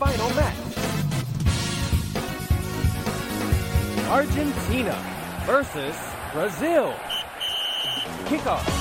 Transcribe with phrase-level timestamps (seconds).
[0.00, 0.56] final match.
[4.08, 4.96] Argentina
[5.44, 5.94] versus
[6.32, 6.94] Brazil.
[8.24, 8.79] Kickoff.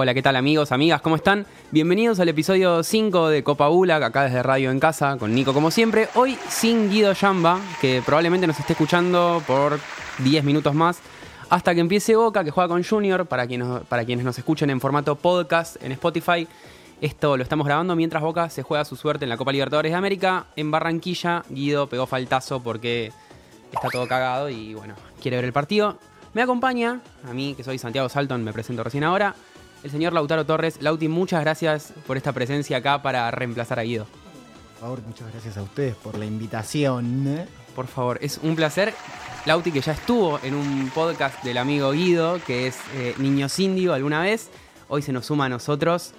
[0.00, 1.00] Hola, ¿qué tal amigos, amigas?
[1.00, 1.44] ¿Cómo están?
[1.72, 5.72] Bienvenidos al episodio 5 de Copa Bulag, acá desde Radio en Casa, con Nico como
[5.72, 6.08] siempre.
[6.14, 9.80] Hoy sin Guido Yamba, que probablemente nos esté escuchando por
[10.18, 11.00] 10 minutos más,
[11.50, 15.82] hasta que empiece Boca, que juega con Junior, para quienes, nos escuchen en formato podcast
[15.82, 16.46] en Spotify.
[17.00, 19.98] Esto lo estamos grabando mientras Boca se juega su suerte en la Copa Libertadores de
[19.98, 20.46] América.
[20.54, 23.10] En Barranquilla, Guido pegó faltazo porque
[23.72, 25.98] está todo cagado y bueno, quiere ver el partido.
[26.34, 29.34] Me acompaña, a mí que soy Santiago Salton, me presento recién ahora,
[29.82, 30.80] el señor Lautaro Torres.
[30.80, 34.06] Lauti, muchas gracias por esta presencia acá para reemplazar a Guido.
[34.74, 37.46] Por favor, muchas gracias a ustedes por la invitación.
[37.74, 38.94] Por favor, es un placer.
[39.44, 43.94] Lauti que ya estuvo en un podcast del amigo Guido, que es eh, Niños Indio
[43.94, 44.50] alguna vez.
[44.88, 46.12] Hoy se nos suma a nosotros.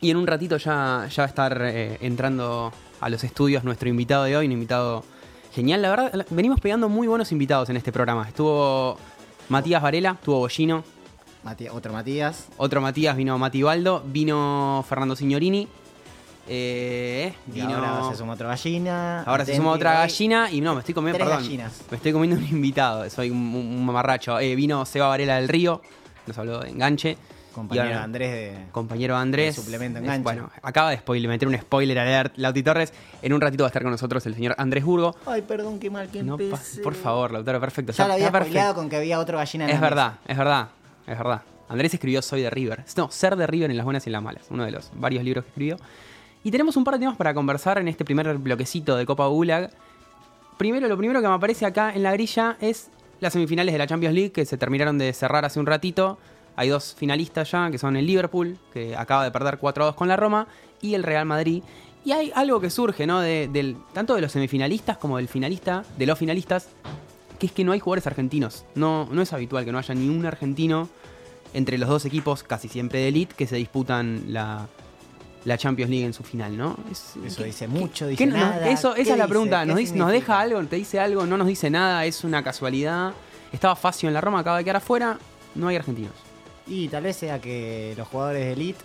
[0.00, 3.88] Y en un ratito ya, ya va a estar eh, entrando a los estudios nuestro
[3.88, 5.04] invitado de hoy, un invitado
[5.52, 5.82] genial.
[5.82, 8.28] La verdad, venimos pegando muy buenos invitados en este programa.
[8.28, 8.98] Estuvo
[9.48, 10.84] Matías Varela, estuvo Bollino,
[11.46, 12.46] Mati- otro Matías.
[12.56, 15.68] Otro Matías vino Mati Baldo, vino Fernando Signorini.
[16.48, 19.22] eh, Y vino, ahora se suma otra gallina.
[19.22, 21.82] ahora se suma otra gallina y no, me estoy comiendo, Tres perdón, gallinas.
[21.90, 24.38] me estoy comiendo un invitado, soy un, un mamarracho.
[24.38, 25.82] Eh, vino Seba Varela del Río,
[26.26, 27.16] nos habló de enganche.
[27.52, 28.66] Compañero ahora- Andrés de.
[28.70, 29.56] Compañero Andrés.
[29.56, 30.22] El suplemento es- enganche.
[30.24, 32.92] Bueno, acaba de spoiler, meter un spoiler alert, Lauti Torres.
[33.22, 35.16] En un ratito va a estar con nosotros el señor Andrés Burgo.
[35.26, 36.82] Ay, perdón, qué mal que No, empecé.
[36.82, 37.92] por favor, Lautaro, perfecto.
[37.92, 38.74] Ya lo había perfecto.
[38.74, 40.68] con que había otro gallina en Es verdad, es verdad,
[41.06, 41.42] es verdad.
[41.68, 42.84] Andrés escribió Soy de River.
[42.96, 44.44] No, Ser de River en las buenas y en las malas.
[44.50, 45.76] Uno de los varios libros que escribió.
[46.44, 49.70] Y tenemos un par de temas para conversar en este primer bloquecito de Copa Gulag.
[50.58, 52.88] Primero, lo primero que me aparece acá en la grilla es
[53.20, 56.18] las semifinales de la Champions League que se terminaron de cerrar hace un ratito.
[56.54, 59.96] Hay dos finalistas ya, que son el Liverpool, que acaba de perder 4 a 2
[59.96, 60.46] con la Roma,
[60.80, 61.62] y el Real Madrid.
[62.04, 63.20] Y hay algo que surge, ¿no?
[63.20, 66.68] De- del, tanto de los semifinalistas como del finalista, de los finalistas,
[67.38, 68.64] que es que no hay jugadores argentinos.
[68.74, 70.88] No, no es habitual que no haya ni un argentino
[71.54, 74.66] entre los dos equipos, casi siempre de elite, que se disputan la,
[75.44, 76.76] la Champions League en su final, ¿no?
[76.90, 78.68] Es- Eso ¿qué- dice mucho, dice no- nada.
[78.68, 79.60] Eso, ¿Qué esa es la pregunta.
[79.60, 80.62] ¿Qué ¿Nos, dice- ¿Nos deja algo?
[80.64, 81.24] ¿Te dice algo?
[81.26, 82.04] ¿No nos dice nada?
[82.04, 83.12] ¿Es una casualidad?
[83.52, 85.18] Estaba Facio en la Roma, acaba de quedar afuera.
[85.54, 86.12] No hay argentinos.
[86.66, 88.80] Y tal vez sea que los jugadores de elite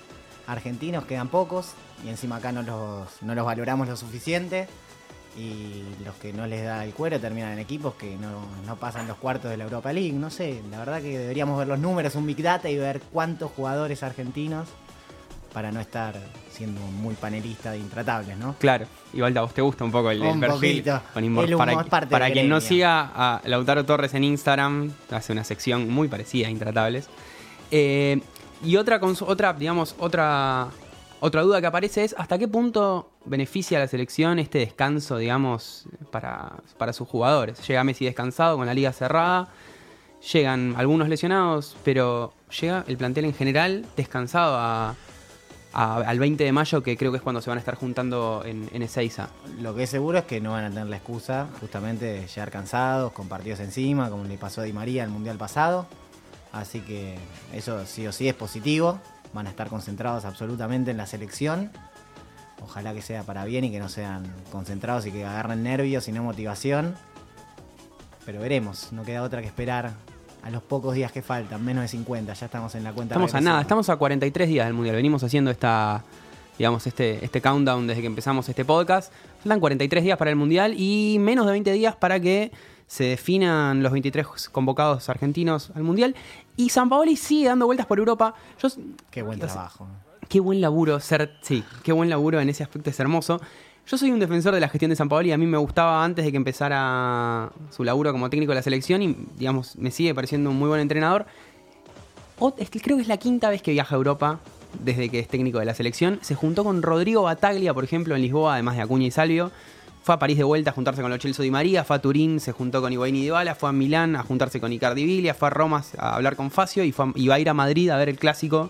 [0.47, 1.71] argentinos quedan pocos
[2.05, 4.67] y encima acá no los, no los valoramos lo suficiente
[5.37, 9.07] y los que no les da el cuero terminan en equipos que no, no pasan
[9.07, 10.11] los cuartos de la Europa League.
[10.13, 13.51] No sé, la verdad que deberíamos ver los números, un Big Data y ver cuántos
[13.51, 14.67] jugadores argentinos
[15.53, 16.15] para no estar
[16.49, 18.55] siendo muy panelista de intratables, ¿no?
[18.57, 20.83] Claro, igual a vos te gusta un poco el, el Un perfil.
[21.13, 24.91] Con Inmor- El humor para parte para quien no siga a Lautaro Torres en Instagram,
[25.09, 27.07] hace una sección muy parecida a Intratables.
[27.69, 28.21] Eh,
[28.63, 30.67] y otra, otra, digamos, otra,
[31.21, 35.85] otra duda que aparece es hasta qué punto beneficia a la selección este descanso, digamos,
[36.09, 37.65] para, para sus jugadores.
[37.67, 39.47] Llega Messi descansado con la liga cerrada,
[40.33, 44.95] llegan algunos lesionados, pero llega el plantel en general descansado
[45.73, 48.67] al 20 de mayo, que creo que es cuando se van a estar juntando en,
[48.73, 49.29] en Ezeiza.
[49.59, 52.49] Lo que es seguro es que no van a tener la excusa justamente de llegar
[52.49, 55.85] cansados, con partidos encima, como le pasó a Di María el Mundial pasado.
[56.51, 57.15] Así que
[57.53, 58.99] eso sí o sí es positivo.
[59.33, 61.71] Van a estar concentrados absolutamente en la selección.
[62.63, 66.11] Ojalá que sea para bien y que no sean concentrados y que agarren nervios y
[66.11, 66.95] no motivación.
[68.25, 69.93] Pero veremos, no queda otra que esperar
[70.43, 73.15] a los pocos días que faltan, menos de 50, ya estamos en la cuenta.
[73.15, 74.95] Estamos a nada, estamos a 43 días del Mundial.
[74.95, 76.03] Venimos haciendo esta,
[76.57, 79.13] digamos, este, este countdown desde que empezamos este podcast.
[79.43, 82.51] Faltan 43 días para el Mundial y menos de 20 días para que
[82.91, 86.13] se definan los 23 convocados argentinos al Mundial.
[86.57, 88.33] Y San Paoli sigue dando vueltas por Europa.
[88.61, 88.67] Yo,
[89.09, 89.87] Qué buen trabajo.
[90.27, 93.39] Qué buen laburo ser, sí, qué buen laburo en ese aspecto es hermoso.
[93.87, 96.25] Yo soy un defensor de la gestión de San Paoli, a mí me gustaba antes
[96.25, 100.49] de que empezara su laburo como técnico de la selección y digamos, me sigue pareciendo
[100.49, 101.25] un muy buen entrenador.
[102.39, 104.39] O- es que creo que es la quinta vez que viaja a Europa
[104.83, 106.19] desde que es técnico de la selección.
[106.21, 109.51] Se juntó con Rodrigo Bataglia, por ejemplo, en Lisboa, además de Acuña y Salvio.
[110.03, 112.39] Fue a París de vuelta a juntarse con los Chelsea Di María, fue a Turín,
[112.39, 115.47] se juntó con Higuaín y Dybala, fue a Milán a juntarse con Icardi Viglia, fue
[115.47, 117.97] a Roma a hablar con Facio y, fue a- va a ir a Madrid a
[117.97, 118.69] ver el clásico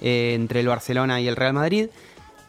[0.00, 1.88] eh, entre el Barcelona y el Real Madrid.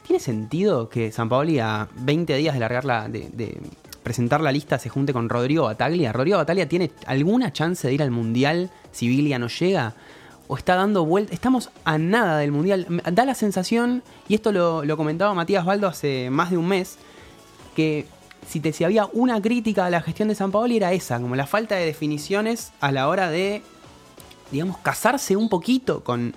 [0.08, 3.58] ¿Tiene sentido que San Paoli a 20 días de largar la, de,
[4.04, 6.14] presentar la lista se junte con Rodrigo Bataglia?
[6.14, 9.94] ¿Rodrigo Bataglia tiene alguna chance de ir al Mundial si Viglia no llega?
[10.48, 11.34] ¿O está dando vuelta?
[11.34, 12.86] Estamos a nada del Mundial.
[13.12, 17.00] Da la sensación, y esto lo, lo comentaba Matías Baldo hace más de un mes,
[17.76, 18.06] que
[18.48, 21.36] si, te, si había una crítica a la gestión de San Paoli era esa, como
[21.36, 23.62] la falta de definiciones a la hora de,
[24.52, 26.36] digamos, casarse un poquito con,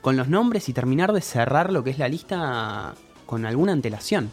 [0.00, 2.94] con los nombres y terminar de cerrar lo que es la lista
[3.26, 4.30] con alguna antelación.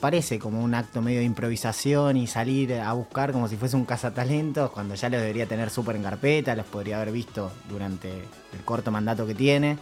[0.00, 3.86] Parece como un acto medio de improvisación y salir a buscar como si fuese un
[3.86, 8.64] cazatalentos cuando ya los debería tener súper en carpeta, los podría haber visto durante el
[8.64, 9.78] corto mandato que tiene.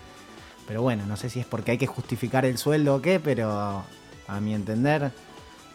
[0.68, 3.82] Pero bueno, no sé si es porque hay que justificar el sueldo o qué, pero
[4.28, 5.10] a mi entender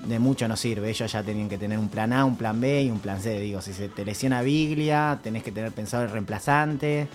[0.05, 0.89] de mucho no sirve.
[0.89, 3.39] Ellos ya tenían que tener un plan A, un plan B y un plan C.
[3.39, 7.07] Digo, si se te lesiona Biglia, tenés que tener pensado el reemplazante.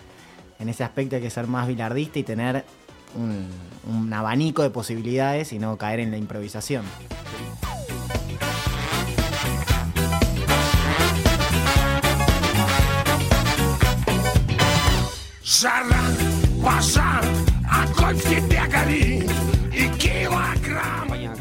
[0.59, 2.65] En ese aspecto hay que ser más bilardista y tener
[3.17, 6.85] un, abanico de posibilidades y no caer en la improvisación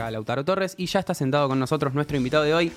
[0.03, 0.75] acá Lautaro Torres.
[0.77, 2.71] Y ya está sentado con nosotros nuestro invitado de hoy,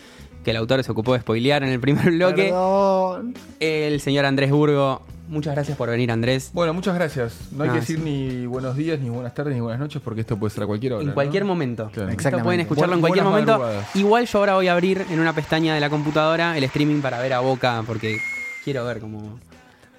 [0.45, 2.45] que Lautaro se ocupó de spoilear en el primer bloque.
[2.45, 3.35] Perdón.
[3.61, 5.03] El señor Andrés Burgo.
[5.29, 6.51] Muchas gracias por venir, Andrés.
[6.53, 7.51] Bueno, muchas gracias.
[7.51, 10.37] No hay que decir ni buenos días, ni buenas tardes, ni buenas noches, porque esto
[10.37, 11.05] puede ser a cualquier hora.
[11.05, 11.91] En cualquier momento.
[11.93, 12.11] Claro.
[12.11, 12.45] Exactamente.
[12.45, 13.61] Pueden escucharlo en cualquier momento.
[13.95, 17.19] Igual yo ahora voy a abrir en una pestaña de la computadora el streaming para
[17.19, 18.19] ver a Boca, porque
[18.63, 19.41] quiero ver cómo.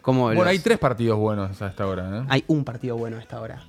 [0.01, 0.51] cómo bueno, los...
[0.51, 2.19] hay tres partidos buenos hasta ahora.
[2.19, 2.25] ¿eh?
[2.30, 3.65] Hay un partido bueno hasta ahora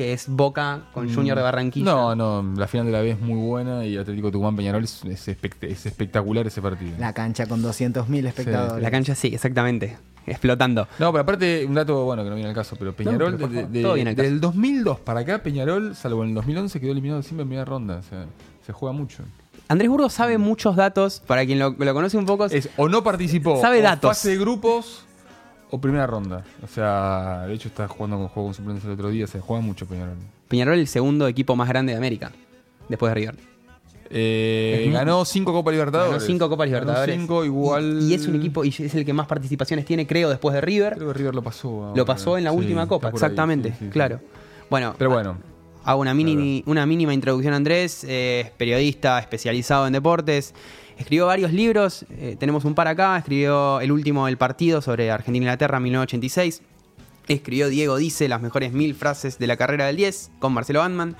[0.00, 1.92] que es Boca con Junior de Barranquilla.
[1.92, 1.94] Mm.
[1.94, 5.04] No, no, la final de la B es muy buena y Atlético Tucumán Peñarol es,
[5.04, 6.92] es espect- es espectacular ese partido.
[6.98, 8.82] La cancha con 200.000 espectadores.
[8.82, 9.98] La cancha sí, exactamente.
[10.26, 10.88] Explotando.
[10.98, 13.50] No, pero aparte, un dato bueno que no viene al caso, pero Peñarol, pero por
[13.50, 14.28] de- de- todo viene al caso.
[14.30, 17.96] del 2002 para acá, Peñarol, salvo en el 2011, quedó eliminado siempre en primera ronda.
[17.98, 18.24] O sea,
[18.64, 19.22] se juega mucho.
[19.68, 22.46] Andrés Burgo sabe muchos datos, para quien lo, lo conoce un poco.
[22.46, 24.08] Es o no participó, Sabe o datos.
[24.16, 25.04] fase de grupos
[25.70, 26.44] o primera ronda.
[26.62, 29.62] O sea, de hecho está jugando con juego con suplentes el otro día, se juega
[29.62, 30.16] mucho Peñarol.
[30.48, 32.32] Peñarol el segundo equipo más grande de América,
[32.88, 33.34] después de River.
[34.12, 36.12] Eh, Es ganó cinco Copas Libertadores.
[36.14, 37.16] Ganó cinco Copas Ganó Libertadores.
[37.16, 37.98] cinco, igual.
[38.02, 40.60] Y, y es un equipo, y es el que más participaciones tiene, creo, después de
[40.60, 40.94] River.
[40.96, 41.68] Creo que River lo pasó.
[41.84, 41.96] ahora.
[41.96, 43.90] Lo pasó en la Sí, última copa, ahí, exactamente, sí, sí, sí.
[43.90, 44.20] claro.
[44.68, 45.36] Bueno, Pero bueno,
[45.84, 50.54] hago una, mini, una mínima introducción a Andrés, eh, es periodista especializado en deportes,
[50.98, 55.80] escribió varios libros, eh, tenemos un par acá, escribió el último El Partido sobre Argentina-Inglaterra
[55.80, 56.62] 1986,
[57.28, 61.16] escribió Diego Dice, las mejores mil frases de la carrera del 10 con Marcelo Bandman,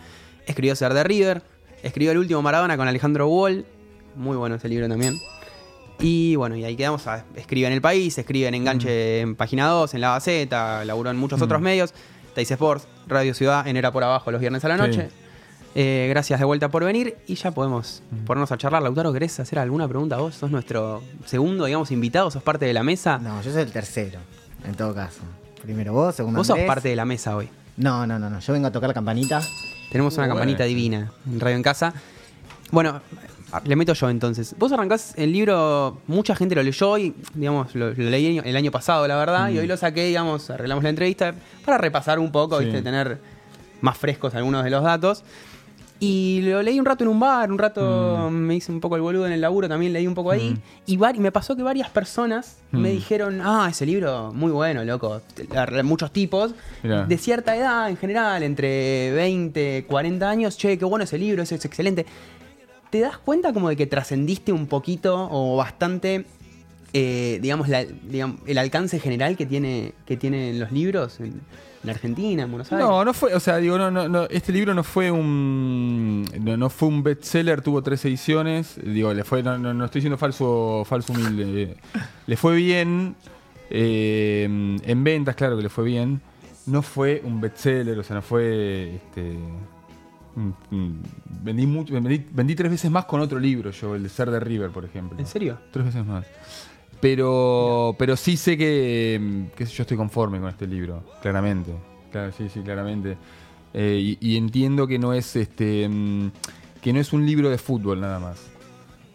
[0.46, 1.42] escribió Ser de River,
[1.82, 3.64] escribió El último Maradona con Alejandro Wall,
[4.16, 5.18] muy bueno ese libro también.
[6.02, 7.06] Y bueno, y ahí quedamos.
[7.06, 11.10] A, escribe en El País, escribe en Enganche en Página 2, en La Gaceta, laburó
[11.10, 11.92] en muchos otros medios.
[12.34, 14.80] Teis Sports, Radio Ciudad, en Era por Abajo los viernes a la Sí.
[14.82, 15.08] noche.
[15.76, 18.82] Eh, gracias de vuelta por venir y ya podemos ponernos a charlar.
[18.82, 20.34] Lautaro, ¿querés hacer alguna pregunta vos?
[20.34, 23.18] Sos nuestro segundo, digamos, invitado, sos parte de la mesa.
[23.18, 24.18] No, yo soy el tercero,
[24.64, 25.20] en todo caso.
[25.62, 27.48] Primero vos, segundo vos sos parte de la mesa hoy.
[27.76, 28.40] No, no, no, no.
[28.40, 29.40] Yo vengo a tocar la campanita.
[29.92, 30.34] Tenemos una Bueno.
[30.40, 31.94] campanita divina en Radio en Casa.
[32.72, 33.00] Bueno,
[33.64, 34.54] le meto yo entonces.
[34.58, 38.70] Vos arrancás el libro, mucha gente lo leyó y, digamos, lo, lo leí el año
[38.70, 42.58] pasado, la verdad, y hoy lo saqué, digamos, arreglamos la entrevista para repasar un poco,
[42.58, 42.64] Sí.
[42.66, 42.82] ¿viste?
[42.82, 43.18] tener
[43.80, 45.24] más frescos algunos de los datos.
[46.02, 49.02] Y lo leí un rato en un bar, un rato me hice un poco el
[49.02, 50.56] boludo en el laburo, también leí un poco ahí.
[50.86, 52.92] Y vari- me pasó que varias personas me Mm.
[52.92, 55.20] dijeron, ah, ese libro muy bueno, loco.
[55.84, 57.04] Muchos tipos Mirá.
[57.04, 61.56] de cierta edad en general, entre 20, 40 años, che, qué bueno ese libro, ese
[61.56, 62.06] es excelente.
[62.90, 66.24] ¿Te das cuenta como de que trascendiste un poquito o bastante,
[66.92, 67.84] eh, digamos, la-
[68.46, 71.40] el alcance general que, tiene, que tienen los libros en,
[71.84, 72.86] en Argentina, en Buenos Aires?
[72.88, 76.56] No, no fue, o sea, digo, no, no, no, este libro no fue un no,
[76.56, 80.18] no fue un bestseller, tuvo tres ediciones, digo, le fue, no, no, no estoy diciendo
[80.18, 81.76] falso, falso humilde, eh,
[82.26, 83.14] le fue bien,
[83.70, 84.44] eh,
[84.84, 86.20] en ventas, claro que le fue bien,
[86.66, 89.36] no fue un bestseller, o sea, no fue, este,
[91.42, 94.40] vendí mucho, vendí, vendí tres veces más con otro libro, yo, el de Ser de
[94.40, 95.18] River, por ejemplo.
[95.18, 95.58] ¿En serio?
[95.70, 96.26] Tres veces más.
[97.00, 101.72] Pero, pero sí sé que, mm, que yo estoy conforme con este libro, claramente.
[102.12, 103.16] Claro, sí, sí, claramente.
[103.72, 106.30] Eh, y, y entiendo que no es este mm,
[106.82, 108.38] que no es un libro de fútbol nada más.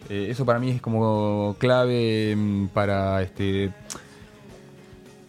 [0.09, 3.71] Eh, eso para mí es como clave mm, para este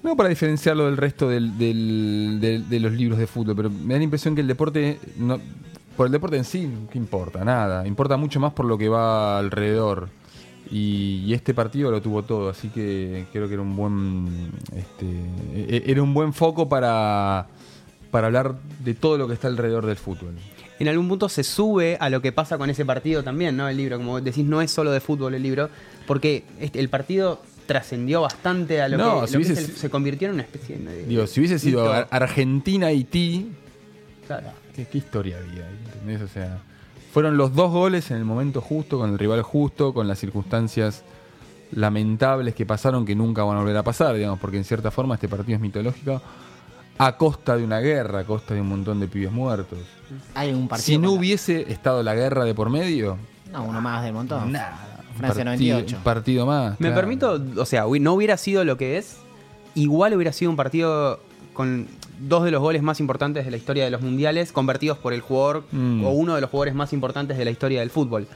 [0.02, 3.94] no para diferenciarlo del resto del- del- del- de los libros de fútbol, pero me
[3.94, 5.40] da la impresión que el deporte no-
[5.96, 7.44] por el deporte en sí, ¿qué importa?
[7.44, 7.86] Nada.
[7.86, 10.08] Importa mucho más por lo que va alrededor.
[10.70, 15.06] Y, y este partido lo tuvo todo, así que creo que era un buen este,
[15.54, 17.46] e- era un buen foco para,
[18.10, 20.34] para hablar de todo lo que está alrededor del fútbol.
[20.80, 23.68] En algún punto se sube a lo que pasa con ese partido también, ¿no?
[23.68, 25.70] El libro, como decís, no es solo de fútbol el libro,
[26.06, 30.28] porque este- el partido trascendió bastante a lo No, que, si lo hubiese se convirtió
[30.28, 31.06] en una especie de...
[31.06, 33.52] Digo, si hubiese sido Argentina-Haití,
[34.26, 34.48] Claro.
[34.76, 35.78] ¿Qué, qué historia había ahí?
[35.95, 36.23] ¿Entendés?
[36.23, 36.59] O sea,
[37.12, 41.02] fueron los dos goles en el momento justo, con el rival justo, con las circunstancias
[41.73, 45.14] lamentables que pasaron que nunca van a volver a pasar, digamos, porque en cierta forma
[45.14, 46.23] este partido es mitológico
[46.99, 49.78] a costa de una guerra, a costa de un montón de pibes muertos.
[50.35, 50.87] Hay un partido.
[50.87, 53.18] Si no hubiese estado la guerra de por medio,
[53.52, 54.52] No, uno más del montón.
[54.52, 54.92] nada.
[55.11, 55.97] un Francia partido- 98.
[55.97, 56.73] Un partido más.
[56.80, 56.95] Me claro.
[56.95, 59.16] permito, o sea, no hubiera sido lo que es,
[59.75, 61.21] igual hubiera sido un partido
[61.56, 61.88] con
[62.20, 65.20] dos de los goles más importantes de la historia de los mundiales, convertidos por el
[65.22, 66.04] jugador Mm.
[66.04, 68.28] o uno de los jugadores más importantes de la historia del fútbol.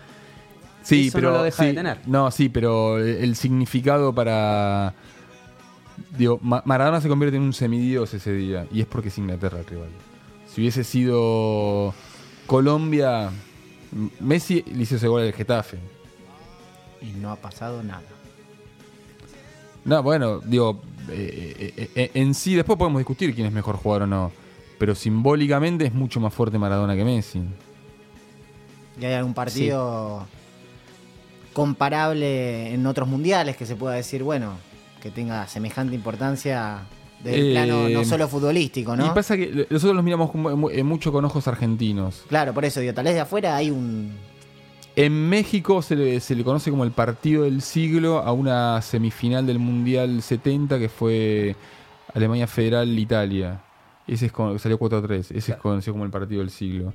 [0.83, 1.99] Sí, Eso pero no lo deja sí, de tener.
[2.07, 4.95] No, sí, pero el, el significado para
[6.17, 9.59] digo, Ma- Maradona se convierte en un semidios ese día y es porque es Inglaterra
[9.61, 9.91] el rival.
[10.49, 11.95] Si hubiese sido
[12.47, 13.29] Colombia,
[14.21, 15.77] Messi le hizo ese gol al Getafe.
[17.03, 18.03] Y no ha pasado nada.
[19.85, 24.03] No, bueno, digo, eh, eh, eh, en sí después podemos discutir quién es mejor jugador
[24.03, 24.33] o no,
[24.79, 27.43] pero simbólicamente es mucho más fuerte Maradona que Messi.
[29.01, 30.27] ¿Y hay algún partido
[31.53, 34.55] comparable en otros mundiales que se pueda decir, bueno,
[35.03, 36.83] que tenga semejante importancia
[37.25, 39.07] del Eh, plano no solo futbolístico, ¿no?
[39.07, 42.25] Y pasa que nosotros los miramos mucho con ojos argentinos.
[42.29, 44.13] Claro, por eso digo, tal vez de afuera hay un.
[45.05, 49.47] En México se le, se le conoce como el partido del siglo a una semifinal
[49.47, 51.57] del Mundial 70 que fue
[52.15, 53.63] Alemania Federal-Italia.
[54.07, 55.31] Ese es con- salió 4-3.
[55.35, 56.93] Ese es conocido como el partido del siglo.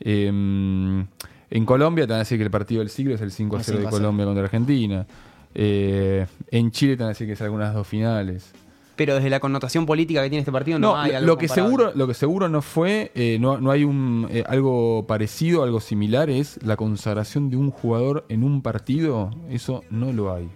[0.00, 3.58] Eh, en Colombia te van a decir que el partido del siglo es el 5-0
[3.58, 3.90] de 5 a 0.
[3.90, 5.06] Colombia contra Argentina.
[5.54, 8.52] Eh, en Chile te van a decir que es algunas dos finales.
[8.96, 11.48] Pero desde la connotación política que tiene este partido no, No, hay algo lo que
[11.48, 11.76] comparable.
[11.76, 15.80] seguro, lo que seguro no fue, eh, no, no hay un eh, algo parecido, algo
[15.80, 19.30] similar, es la consagración de un jugador en un partido.
[19.48, 20.48] Eso no lo hay.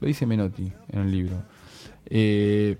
[0.00, 1.36] Lo dice Menotti en el libro.
[2.06, 2.76] Eh,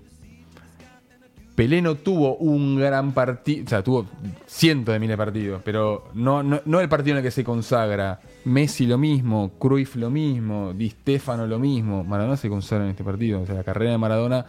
[1.55, 4.07] Pelé no tuvo un gran partido, o sea, tuvo
[4.47, 7.43] cientos de miles de partidos, pero no, no, no el partido en el que se
[7.43, 8.19] consagra.
[8.45, 12.03] Messi lo mismo, Cruyff lo mismo, Di Stefano lo mismo.
[12.03, 13.41] Maradona se consagra en este partido.
[13.41, 14.45] O sea, la carrera de Maradona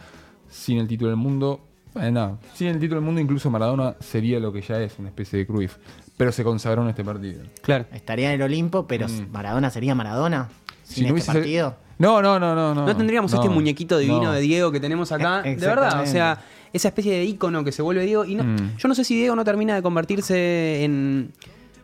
[0.53, 1.59] sin el título del mundo,
[1.93, 5.09] bueno, no, sin el título del mundo incluso Maradona sería lo que ya es, una
[5.09, 5.77] especie de Cruyff.
[6.15, 7.43] Pero se consagró en este partido.
[7.63, 7.85] Claro.
[7.91, 9.31] Estaría en el Olimpo, pero Mm.
[9.31, 10.49] Maradona sería Maradona.
[10.83, 11.75] Si Sin no este hubiese- partido.
[11.97, 12.73] No, no, no, no.
[12.75, 14.31] No, No tendríamos no, este muñequito divino no.
[14.33, 15.41] de Diego que tenemos acá.
[15.45, 16.39] Eh, De verdad, o sea,
[16.71, 18.25] esa especie de ícono que se vuelve Diego.
[18.25, 18.77] Y no, Mm.
[18.77, 21.31] yo no sé si Diego no termina de convertirse en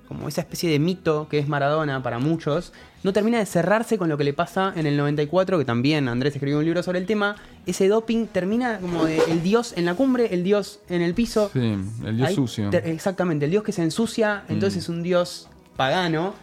[0.07, 2.73] como esa especie de mito que es Maradona para muchos.
[3.01, 6.35] No termina de cerrarse con lo que le pasa en el 94, que también Andrés
[6.35, 7.35] escribió un libro sobre el tema.
[7.65, 11.49] Ese doping termina como de el dios en la cumbre, el dios en el piso.
[11.53, 12.69] Sí, el dios Ahí sucio.
[12.71, 16.33] exactamente, el dios que se ensucia, entonces es un dios pagano.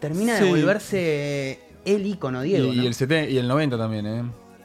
[0.00, 2.72] Termina de volverse el ícono Diego.
[2.72, 2.82] y, ¿no?
[2.82, 4.22] y el 70 y el 90 también, ¿eh?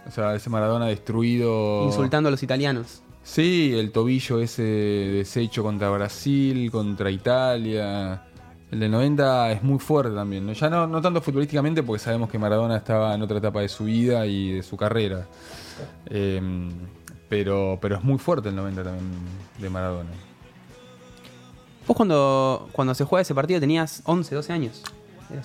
[0.08, 1.86] O sea, ese Maradona destruido.
[1.86, 3.01] Insultando a los italianos.
[3.24, 8.24] Sí, el tobillo ese deshecho contra Brasil, contra Italia.
[8.74, 10.48] El del 90 es muy fuerte también.
[10.48, 10.53] ¿no?
[10.53, 14.25] Ya no, tanto futbolísticamente, porque sabemos que Maradona estaba en otra etapa de su vida
[14.25, 15.27] y de su carrera.
[16.08, 16.42] Eh,
[17.30, 19.12] pero, pero es muy fuerte el 90 también
[19.60, 20.10] de Maradona.
[21.86, 24.82] Vos cuando, cuando se juega ese partido tenías 11, 12 años.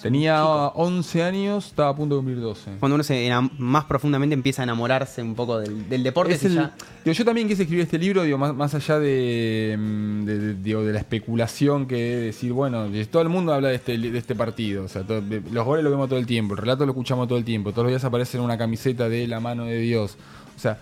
[0.03, 0.73] Tenía chico.
[0.77, 2.73] 11 años, estaba a punto de cumplir 12.
[2.81, 6.35] Cuando uno se más profundamente empieza a enamorarse un poco del, del deporte.
[6.35, 8.99] Es que el- ya- digo, yo también quise escribir este libro, digo, más, más allá
[8.99, 13.53] de, mm, de, de- digo, de la especulación que de decir, bueno, todo el mundo
[13.55, 14.85] habla de este, de este partido.
[14.85, 17.29] O sea, todo- de- los goles lo vemos todo el tiempo, el relato lo escuchamos
[17.29, 20.17] todo el tiempo, todos los días aparece en una camiseta de la mano de Dios.
[20.57, 20.79] O sea,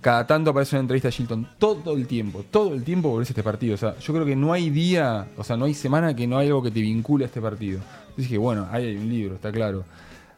[0.00, 3.32] cada tanto aparece una entrevista a Shilton, todo el tiempo, todo el tiempo volvés a
[3.32, 3.74] este partido.
[3.74, 6.38] O sea, yo creo que no hay día, o sea, no hay semana que no
[6.38, 7.78] hay algo que te vincule a este partido.
[8.00, 9.84] Entonces dije, bueno, ahí hay un libro, está claro.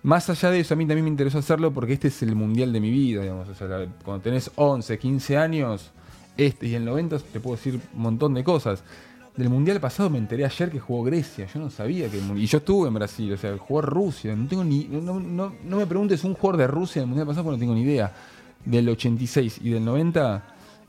[0.02, 2.72] Más allá de eso, a mí también me interesó hacerlo porque este es el mundial
[2.72, 3.48] de mi vida, digamos.
[3.48, 5.90] O sea, la- cuando tenés 11, 15 años,
[6.36, 8.82] este y el 90, te puedo decir un montón de cosas.
[9.36, 11.48] Del mundial pasado me enteré ayer que jugó Grecia.
[11.52, 12.18] Yo no sabía que.
[12.36, 14.36] Y yo estuve en Brasil, o sea, jugó Rusia.
[14.36, 14.84] No tengo ni.
[14.84, 17.74] No, no, no me preguntes un jugador de Rusia del mundial pasado porque no tengo
[17.74, 18.12] ni idea.
[18.64, 20.42] Del 86 y del 90,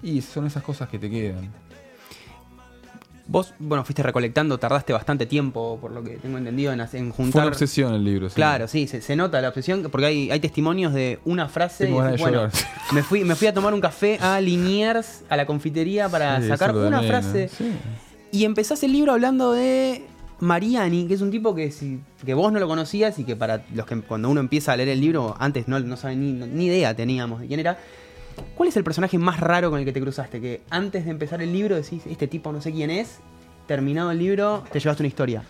[0.03, 1.51] y son esas cosas que te quedan.
[3.27, 7.11] Vos, bueno, fuiste recolectando, tardaste bastante tiempo, por lo que tengo entendido, en, en Fue
[7.11, 7.41] juntar.
[7.41, 8.29] una obsesión el libro.
[8.29, 8.35] sí.
[8.35, 11.85] Claro, sí, se, se nota la obsesión, porque hay, hay testimonios de una frase.
[11.85, 12.51] Tengo y ganas decís, de bueno,
[12.91, 16.47] me fui, me fui a tomar un café a Liniers, a la confitería, para Sí,
[16.49, 17.47] sacar una frase.
[17.49, 17.71] Sí.
[18.31, 20.05] Y empezás el libro hablando de
[20.39, 21.73] Mariani, que es un tipo que,
[22.25, 24.89] que vos no lo conocías y que para los que cuando uno empieza a leer
[24.89, 27.77] el libro, antes no, no saben ni, ni idea teníamos de quién era.
[28.55, 30.41] ¿Cuál es el personaje más raro con el que te cruzaste?
[30.41, 33.19] Que antes de empezar el libro decís, este tipo no sé quién es,
[33.65, 35.43] terminado el libro, te llevaste una historia.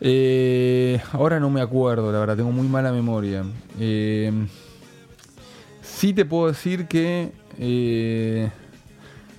[0.00, 3.44] Eh, ahora no me acuerdo, la verdad, tengo muy mala memoria.
[3.80, 4.30] Eh,
[5.82, 7.32] sí te puedo decir que...
[7.58, 8.50] eh,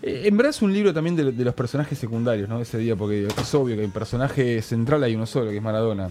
[0.06, 2.62] en verdad es un libro también de, los personajes secundarios, ¿no?
[2.62, 6.10] Ese día, porque es obvio que el personaje central hay uno solo, que es Maradona.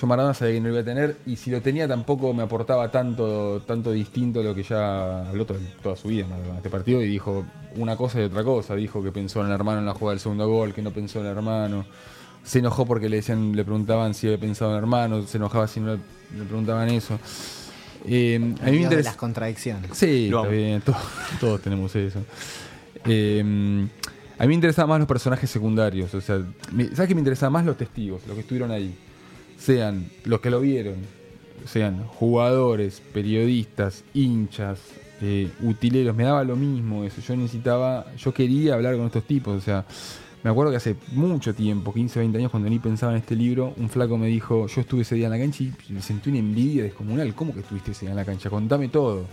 [0.00, 2.42] Yo Maradona sabía que no lo iba a tener, y si lo tenía tampoco me
[2.42, 6.56] aportaba tanto, tanto distinto a lo que ya habló to- toda su vida Maradona.
[6.56, 7.44] Este partido y dijo
[7.76, 8.74] una cosa y otra cosa.
[8.76, 11.18] Dijo que pensó en el hermano en la jugada del segundo gol, que no pensó
[11.20, 11.84] en el hermano.
[12.44, 15.66] Se enojó porque le decían, le preguntaban si había pensado en el hermano, se enojaba
[15.68, 17.18] si no le preguntaban eso.
[18.06, 19.10] Eh, a mí me interesa.
[19.10, 19.90] las contradicciones.
[19.94, 20.96] Sí, está bien, to-
[21.40, 22.20] todos, tenemos eso.
[23.06, 23.40] Eh,
[24.38, 26.40] a mí me interesaban más los personajes secundarios, o sea,
[26.72, 28.94] me- ¿sabes qué me interesaban más los testigos, los que estuvieron ahí?
[29.58, 30.94] Sean los que lo vieron,
[31.66, 34.78] sean jugadores, periodistas, hinchas,
[35.20, 39.58] eh, utileros, me daba lo mismo eso, yo necesitaba, yo quería hablar con estos tipos,
[39.58, 39.84] o sea,
[40.42, 43.74] me acuerdo que hace mucho tiempo, 15, 20 años, cuando ni pensaba en este libro,
[43.76, 46.38] un flaco me dijo, yo estuve ese día en la cancha y me sentí una
[46.38, 47.34] envidia descomunal.
[47.34, 48.48] ¿Cómo que estuviste ese día en la cancha?
[48.48, 49.26] Contame todo.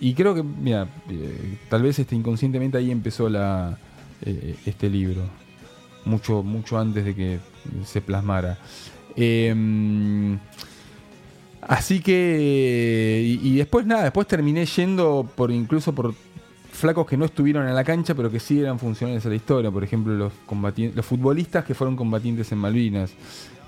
[0.00, 3.78] Y creo que, mira, eh, tal vez este, inconscientemente ahí empezó la,
[4.22, 5.22] eh, este libro.
[6.06, 7.38] Mucho, mucho antes de que
[7.84, 8.58] se plasmara.
[9.16, 10.38] Eh,
[11.60, 13.22] así que.
[13.42, 16.14] Y, y después nada, después terminé yendo por incluso por
[16.70, 19.70] flacos que no estuvieron en la cancha, pero que sí eran funcionales a la historia.
[19.70, 20.32] Por ejemplo, los,
[20.94, 23.12] los futbolistas que fueron combatientes en Malvinas.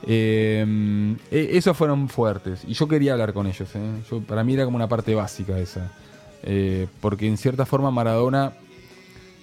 [0.07, 2.63] Eh, eh, esos fueron fuertes.
[2.67, 3.69] Y yo quería hablar con ellos.
[3.75, 4.21] eh.
[4.27, 5.91] Para mí era como una parte básica esa.
[6.43, 8.53] Eh, porque en cierta forma Maradona,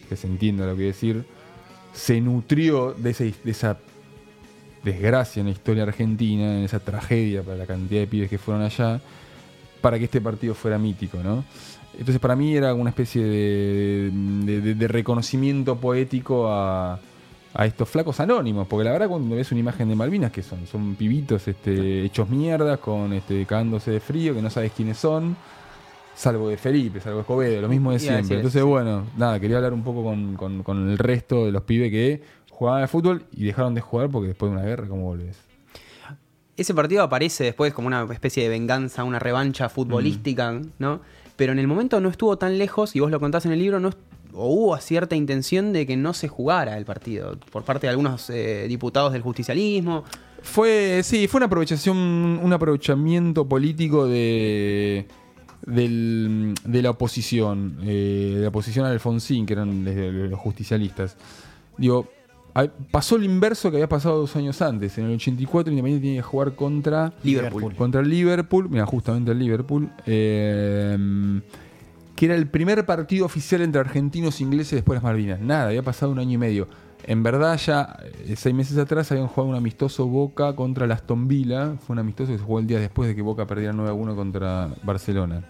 [0.08, 1.26] que se entienda lo que decir,
[1.94, 3.78] se nutrió de, de esa
[4.84, 8.64] desgracia en la historia argentina, en esa tragedia para la cantidad de pibes que fueron
[8.64, 9.02] allá,
[9.82, 11.44] para que este partido fuera mítico, ¿no?
[11.98, 17.00] Entonces para mí era una especie de, de- de- de reconocimiento poético a,
[17.54, 20.66] a estos flacos anónimos, porque la verdad cuando ves una imagen de Malvinas, que son?
[20.68, 25.36] Son pibitos este, hechos mierdas, con este, cagándose de frío, que no sabes quiénes son,
[26.16, 28.36] salvo de Felipe, salvo de Escobedo, lo mismo de decir siempre.
[28.38, 28.68] Entonces sí.
[28.68, 32.22] bueno, nada, quería hablar un poco con, con- con el resto de los pibes que
[32.52, 35.38] jugaban al fútbol y dejaron de jugar porque después de una guerra, ¿cómo volvés?
[36.58, 41.02] Ese partido aparece después como una especie de venganza, una revancha futbolística, ¿no?
[41.36, 43.80] Pero en el momento no estuvo tan lejos, y vos lo contás en el libro,
[43.80, 43.92] no
[44.38, 48.30] o hubo cierta intención de que no se jugara el partido por parte de algunos
[48.30, 50.04] eh, diputados del justicialismo.
[50.42, 55.08] Fue, sí, fue una aprovechación, un aprovechamiento político de,
[55.66, 59.86] del- de la oposición, eh, de la oposición a Alfonsín, que eran
[60.30, 61.16] los justicialistas.
[61.78, 62.08] Digo,
[62.92, 64.98] pasó lo inverso que había pasado dos años antes.
[64.98, 67.76] En el 84 Independiente tenía que jugar contra Liverpool.
[67.76, 69.90] Contra el Liverpool, mira, justamente el Liverpool.
[70.06, 71.42] eh,
[72.16, 75.42] que era el primer partido oficial entre argentinos e ingleses después de las Malvinas.
[75.42, 76.68] Nada, había pasado un año y medio.
[77.04, 81.28] En verdad, ya eh, seis meses atrás habían jugado un amistoso Boca contra el Aston
[81.28, 81.76] Villa.
[81.86, 83.94] Fue un amistoso que se jugó el día después de que Boca perdiera 9 a
[83.94, 85.44] 1 contra Barcelona.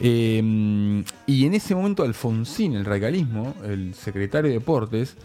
[0.00, 5.16] Eh, y en ese momento Alfonsín, el radicalismo, el secretario de Deportes,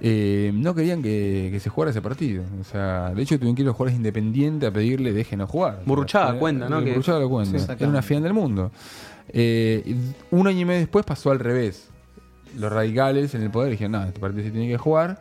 [0.00, 2.42] eh, no querían que, que se jugara ese partido.
[2.60, 5.82] O sea, de hecho tuvieron que ir los jugadores independientes a pedirle déjenos jugar.
[5.82, 5.86] O
[6.32, 6.80] sea, cuenta, ¿no?
[6.94, 7.58] Burruchaga lo cuenta.
[7.58, 8.72] Sí, Era una final del mundo.
[9.28, 9.94] Eh,
[10.32, 11.88] un año y medio después pasó al revés.
[12.58, 15.20] Los radicales en el poder dijeron, no, este partido se tiene que jugar.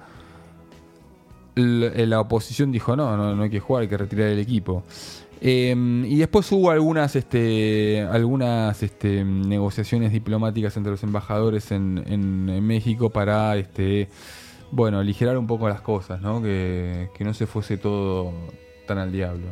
[1.55, 4.83] L- la oposición dijo, no, no, no hay que jugar, hay que retirar el equipo.
[5.43, 5.75] Eh,
[6.07, 13.09] y después hubo algunas, este, algunas este, negociaciones diplomáticas entre los embajadores en, en- México
[13.09, 14.07] para, este,
[14.71, 16.43] bueno, aligerar un poco las cosas, ¿no?
[16.43, 18.31] Que, que no se fuese todo
[18.87, 19.47] tan al diablo.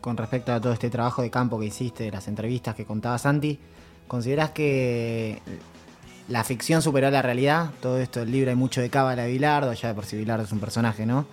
[0.00, 3.18] Con respecto a todo este trabajo de campo que hiciste, de las entrevistas que contaba
[3.18, 3.58] Santi,
[4.06, 5.42] ¿considerás que
[6.28, 7.70] la ficción superó la realidad?
[7.82, 10.44] Todo esto del libro hay mucho de cábala de Bilardo, ya de por sí Bilardo
[10.44, 11.26] es un personaje, ¿no?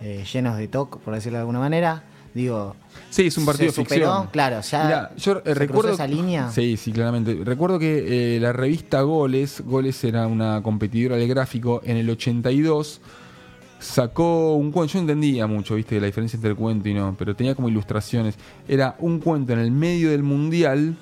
[0.00, 2.04] Eh, llenos de toque, por decirlo de alguna manera.
[2.34, 2.76] Digo,
[3.10, 4.06] Sí, es un partido ¿se de superó?
[4.06, 4.28] ficción.
[4.32, 6.50] Claro, ya Mirá, yo eh, se recuerdo esa línea.
[6.50, 7.40] Sí, sí, claramente.
[7.44, 13.00] Recuerdo que eh, la revista Goles, Goles era una competidora del gráfico, en el 82
[13.80, 17.34] sacó un cuento, yo entendía mucho, viste, la diferencia entre el cuento y no, pero
[17.34, 18.36] tenía como ilustraciones.
[18.68, 20.96] Era un cuento en el medio del mundial,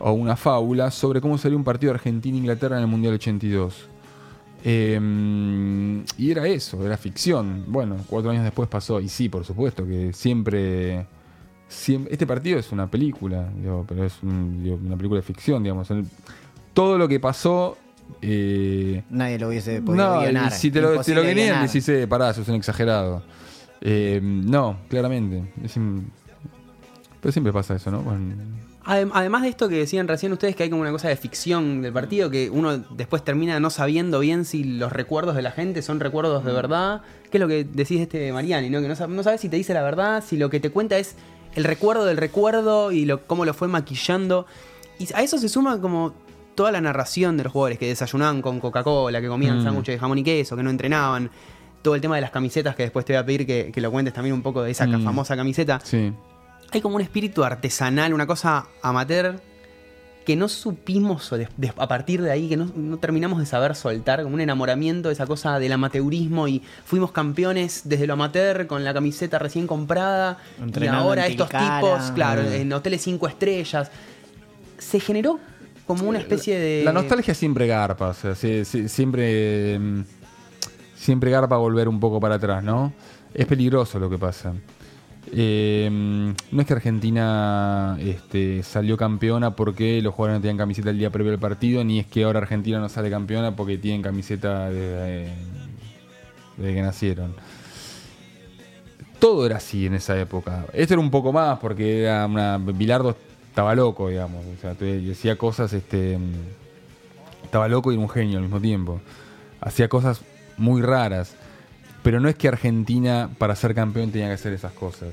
[0.00, 3.88] o una fábula, sobre cómo salió un partido de Argentina-Inglaterra en el Mundial 82.
[4.66, 7.64] Eh, y era eso, era ficción.
[7.68, 11.06] Bueno, cuatro años después pasó, y sí, por supuesto, que siempre.
[11.68, 15.62] siem- este partido es una película, digo, pero es un- digo, una película de ficción,
[15.62, 15.88] digamos.
[16.72, 17.76] Todo lo que pasó
[18.20, 20.52] eh, Nadie lo hubiese podido no, guionar.
[20.52, 21.66] si te lo, te lo guionar.
[21.66, 23.22] decís, eh, pará, sos un exagerado.
[23.80, 25.52] Eh, no, claramente.
[25.64, 25.74] Es
[27.20, 28.02] Pero siempre pasa eso, ¿no?
[28.04, 28.34] Adem-
[28.86, 31.92] Además de esto que decían recién ustedes, que hay como una cosa de ficción del
[31.92, 36.00] partido, que uno después termina no sabiendo bien si los recuerdos de la gente son
[36.00, 37.00] recuerdos de verdad.
[37.30, 38.68] ¿Qué es lo que decís este Mariani?
[38.68, 38.82] ¿no?
[38.82, 40.98] Que no, sab- no sabes si te dice la verdad, si lo que te cuenta
[40.98, 41.16] es
[41.54, 44.44] el recuerdo del recuerdo y lo, cómo lo fue maquillando.
[44.98, 46.12] Y a eso se suma como
[46.54, 49.64] toda la narración de los jugadores que desayunaban con Coca-Cola, que comían Mm.
[49.64, 51.30] sándwiches de jamón y queso, que no entrenaban.
[51.80, 53.90] Todo el tema de las camisetas, que después te voy a pedir que, que lo
[53.90, 55.02] cuentes también un poco de esa Mm.
[55.04, 56.12] famosa camiseta Sí.
[56.74, 59.40] Hay como un espíritu artesanal, una cosa amateur
[60.24, 61.30] que no supimos
[61.76, 65.12] a partir de ahí, que no, no terminamos de saber soltar, como un enamoramiento de
[65.14, 70.38] esa cosa del amateurismo y fuimos campeones desde lo amateur con la camiseta recién comprada
[70.58, 71.48] y ahora estos
[71.82, 73.90] tipos, claro, en hoteles cinco estrellas.
[74.78, 75.38] Se generó
[75.86, 76.82] como una especie de...
[76.84, 80.04] La nostalgia siempre garpa, o sea, sí- sí- siempre, mm,
[80.96, 82.94] siempre garpa volver un poco para atrás, ¿no?
[83.34, 84.54] Es peligroso lo que pasa.
[85.32, 85.88] Eh,
[86.50, 91.10] no es que Argentina este, salió campeona porque los jugadores no tenían camiseta el día
[91.10, 95.32] previo al partido, ni es que ahora Argentina no sale campeona porque tienen camiseta desde,
[96.56, 97.34] que nacieron.
[99.18, 100.66] Todo era así en esa época.
[100.72, 102.58] Esto era un poco más porque era una.
[102.58, 103.16] Bilardo
[103.48, 104.44] estaba loco, digamos.
[104.44, 106.18] O sea, decía cosas, este.
[107.42, 109.00] Estaba loco y era un genio al mismo tiempo.
[109.60, 110.20] Hacía cosas
[110.58, 111.36] muy raras.
[112.04, 115.08] Pero no es que Argentina, para ser campeón, tenía que hacer esas cosas.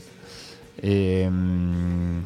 [0.84, 1.30] Eh,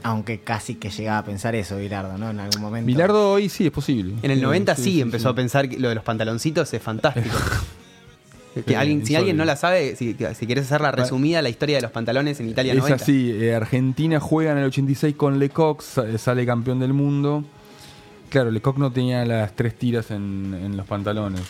[0.04, 2.30] Aunque casi que llegaba a pensar eso, Bilardo, ¿no?
[2.32, 2.86] En algún momento.
[2.88, 4.16] Bilardo hoy sí es posible.
[4.22, 5.34] En el 90 Sí, sí, sí, empezó sí.
[5.34, 7.36] a pensar que lo de los pantaloncitos es fantástico.
[8.66, 9.18] Que alguien, si insólito.
[9.20, 12.48] alguien no la sabe, si, si quieres hacerla resumida, la historia de los pantalones en
[12.48, 13.04] Italia Es 90.
[13.04, 17.44] así, eh, Argentina juega en el 86 con Lecoq, sa- sale campeón del mundo.
[18.30, 21.42] Claro, Lecoq no tenía las tres tiras en, en los pantalones.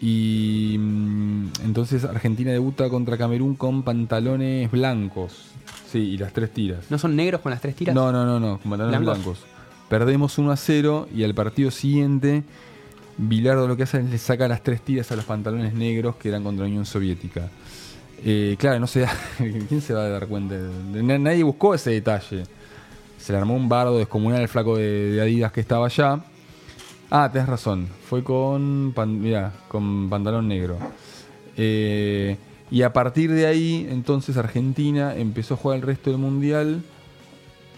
[0.00, 5.50] Y mm, entonces Argentina debuta contra Camerún con pantalones blancos.
[5.90, 6.90] Sí, y las tres tiras.
[6.90, 7.94] ¿No son negros con las tres tiras?
[7.94, 9.24] No, no, no, no, con pantalones ¿Blancos?
[9.24, 9.44] blancos.
[9.88, 12.42] Perdemos 1 a 0 y al partido siguiente
[13.18, 16.28] Bilardo lo que hace es le saca las tres tiras a los pantalones negros que
[16.28, 17.48] eran contra la Unión Soviética.
[18.22, 19.12] Eh, claro, no se da,
[19.68, 20.56] ¿quién se va a dar cuenta?
[20.92, 22.44] Nadie buscó ese detalle.
[23.18, 26.20] Se le armó un bardo descomunal el flaco de, de Adidas que estaba allá.
[27.10, 27.88] Ah, tenés razón.
[28.08, 30.78] Fue con, pan- mirá, con pantalón negro.
[31.56, 32.36] Eh,
[32.70, 36.82] y a partir de ahí, entonces Argentina empezó a jugar el resto del mundial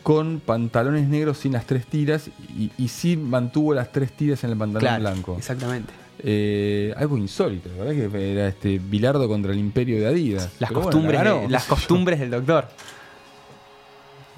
[0.03, 4.51] con pantalones negros sin las tres tiras y, y sí mantuvo las tres tiras en
[4.51, 5.37] el pantalón Claro, blanco.
[5.37, 5.93] Exactamente.
[6.21, 10.51] Eh, algo insólito, verdad que era este Bilardo contra el imperio de Adidas.
[10.59, 11.41] Las Pero bueno, costumbres, ganó.
[11.43, 12.69] de- las costumbres del doctor.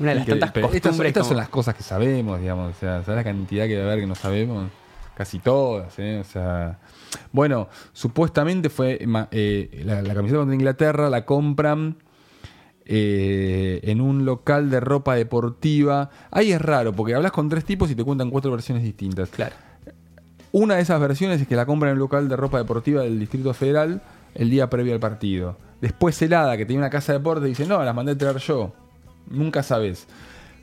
[0.00, 1.08] Una de las tantas estas, costumbres.
[1.08, 2.74] estas son las cosas que sabemos, digamos.
[2.74, 4.68] O sea, ¿sabes la cantidad que debe haber que no sabemos?
[5.14, 6.18] Casi todas, ¿eh?
[6.20, 6.78] O sea.
[7.32, 8.98] Bueno, supuestamente fue
[9.30, 11.96] eh, la, la camiseta contra Inglaterra, la compran
[12.92, 16.10] eh, en un local de ropa deportiva.
[16.32, 19.28] Ahí es raro, porque hablas con tres tipos y te cuentan cuatro versiones distintas.
[19.28, 19.54] Claro.
[20.50, 23.20] Una de esas versiones es que la compran en un local de ropa deportiva del
[23.20, 24.02] Distrito Federal
[24.34, 25.56] el día previo al partido.
[25.80, 28.72] Después Helada, que tenía una casa de deporte, dice, no, las mandé a traer yo.
[29.28, 30.06] Nunca sabes.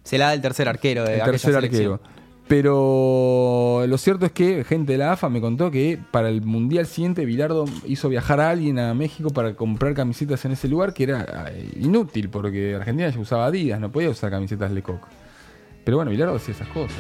[0.04, 1.94] Se la da el tercer arquero de El tercer selección.
[1.94, 2.18] arquero.
[2.48, 6.86] Pero lo cierto es que gente de la AFA me contó que para el Mundial
[6.88, 11.04] siguiente Bilardo hizo viajar a alguien a México para comprar camisetas en ese lugar que
[11.04, 15.02] era eh, inútil porque Argentina ya usaba Adidas, no podía usar camisetas Lecoq.
[15.84, 16.98] Pero bueno, Bilardo hacía esas cosas.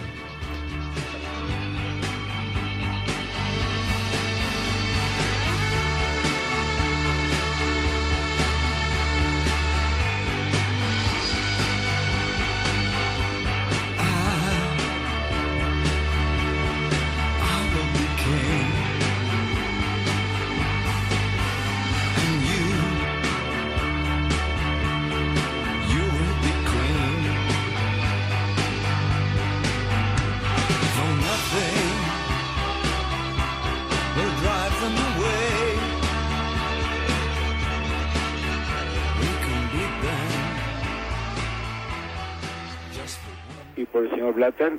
[43.97, 44.73] Por el señor Blatter,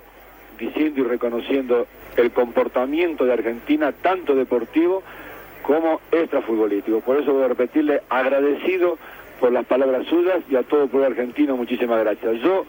[0.60, 5.02] diciendo y reconociendo el comportamiento de Argentina, tanto deportivo
[5.62, 7.00] como extrafutbolístico.
[7.00, 8.96] Por eso voy a repetirle agradecido
[9.40, 12.40] por las palabras suyas y a todo el pueblo argentino, muchísimas gracias.
[12.42, 12.64] Yo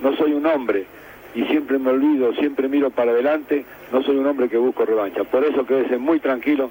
[0.00, 0.86] no soy un hombre,
[1.34, 5.24] y siempre me olvido, siempre miro para adelante, no soy un hombre que busco revancha.
[5.24, 6.70] Por eso quédese muy tranquilo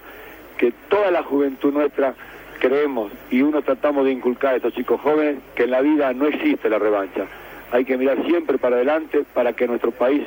[0.58, 2.16] que toda la juventud nuestra
[2.60, 6.26] creemos y uno tratamos de inculcar a estos chicos jóvenes que en la vida no
[6.26, 7.28] existe la revancha.
[7.72, 10.24] Hay que mirar siempre para adelante para que nuestro país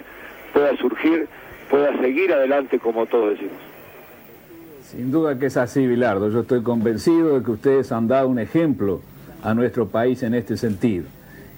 [0.53, 1.29] pueda surgir
[1.73, 3.57] pueda seguir adelante como todos decimos.
[4.83, 6.29] Sin duda que es así, Bilardo.
[6.29, 9.01] Yo estoy convencido de que ustedes han dado un ejemplo
[9.43, 11.07] a nuestro país en este sentido.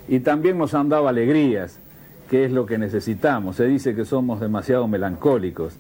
[0.06, 1.80] Y también nos han dado alegrías,
[2.30, 3.56] que es lo que necesitamos.
[3.56, 5.76] Se dice que somos demasiado melancólicos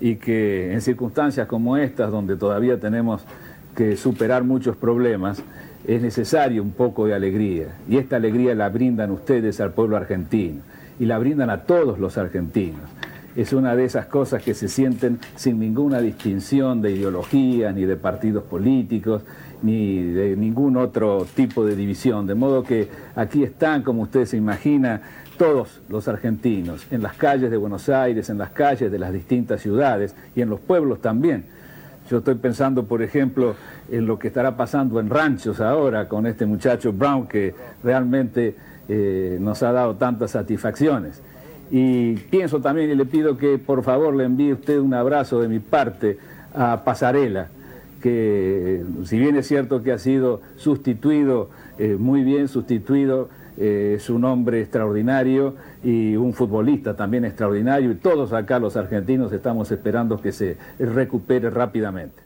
[0.00, 3.24] y que en circunstancias como estas, donde todavía tenemos
[3.74, 5.42] que superar muchos problemas,
[5.86, 7.76] es necesario un poco de alegría.
[7.88, 10.62] Y esta alegría la brindan ustedes al pueblo argentino
[10.98, 12.82] y la brindan a todos los argentinos.
[13.36, 17.96] Es una de esas cosas que se sienten sin ninguna distinción de ideologías, ni de
[17.96, 19.22] partidos políticos,
[19.60, 22.28] ni de ningún otro tipo de división.
[22.28, 25.00] De modo que aquí están, como usted se imagina,
[25.36, 29.60] todos los argentinos, en las calles de Buenos Aires, en las calles de las distintas
[29.60, 31.44] ciudades y en los pueblos también.
[32.10, 33.54] Yo estoy pensando, por ejemplo,
[33.90, 38.54] en lo que estará pasando en ranchos ahora con este muchacho Brown que realmente
[38.88, 41.22] eh, nos ha dado tantas satisfacciones.
[41.70, 45.48] Y pienso también y le pido que por favor le envíe usted un abrazo de
[45.48, 46.18] mi parte
[46.54, 47.48] a Pasarela,
[48.02, 54.10] que si bien es cierto que ha sido sustituido, eh, muy bien sustituido, eh, es
[54.10, 60.20] un hombre extraordinario y un futbolista también extraordinario y todos acá los argentinos estamos esperando
[60.20, 62.22] que se recupere rápidamente.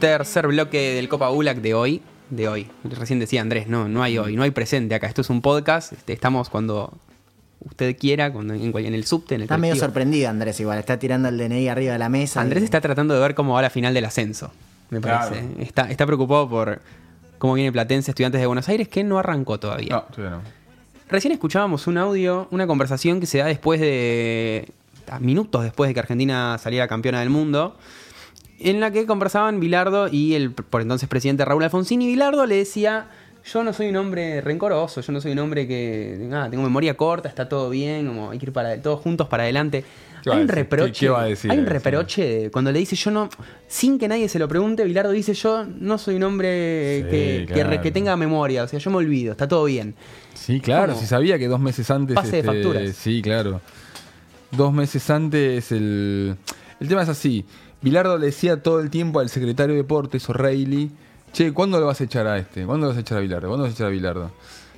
[0.00, 2.02] Tercer bloque del Copa Gulac de hoy.
[2.30, 2.68] De hoy.
[2.84, 5.06] Recién decía Andrés, no, no hay hoy, no hay presente acá.
[5.06, 5.92] Esto es un podcast.
[5.92, 6.92] este, estamos cuando
[7.60, 10.98] usted quiera, cuando, en, en el subte, en el Está medio sorprendido Andrés igual, está
[10.98, 12.40] tirando el DNI arriba de la mesa.
[12.40, 14.50] Andrés y- está tratando de ver cómo va la final del ascenso,
[14.90, 15.30] me Claro.
[15.30, 15.62] parece.
[15.62, 16.80] Está, está preocupado por
[17.38, 19.88] cómo viene Platense Estudiantes de Buenos Aires, que no arrancó todavía.
[19.90, 20.42] No, todavía no.
[21.08, 24.68] Recién escuchábamos un audio, una conversación que se da después de.
[25.20, 27.76] minutos después de que Argentina saliera campeona del mundo.
[28.60, 32.02] En la que conversaban Bilardo y el por entonces presidente Raúl Alfonsín.
[32.02, 33.08] Y Bilardo le decía:
[33.44, 36.16] Yo no soy un hombre rencoroso, yo no soy un hombre que.
[36.20, 39.44] nada, tengo memoria corta, está todo bien, como hay que ir para, todos juntos para
[39.44, 39.84] adelante.
[40.22, 40.92] ¿Qué va Hay un reproche.
[40.92, 43.28] ¿Qué- qué va a decir hay un reproche de- cuando le dice yo no.
[43.68, 47.44] Sin que nadie se lo pregunte, Bilardo dice: Yo no soy un hombre Sí, que,
[47.48, 47.82] que re- claro.
[47.82, 49.94] que tenga memoria, o sea, yo me olvido, está todo bien.
[50.34, 52.16] Sí, claro, si sabía que dos meses antes.
[52.16, 52.96] este, Pase de facturas.
[52.96, 53.60] Sí, claro.
[54.50, 56.36] Dos meses antes el.
[56.80, 57.44] El tema es así.
[57.82, 60.90] Bilardo le decía todo el tiempo al secretario de Deportes, O'Reilly,
[61.32, 62.66] che, ¿cuándo lo vas a echar a este?
[62.66, 63.48] ¿Cuándo lo vas a echar a Bilardo?
[63.48, 64.30] ¿Cuándo vas a echar a Bilardo?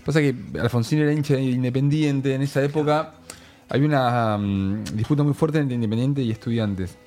[0.04, 2.34] Pasa que Alfonsín era hincha de Independiente.
[2.34, 3.14] En esa época
[3.72, 6.98] había una mm, disputa muy fuerte entre Independiente y Estudiantes.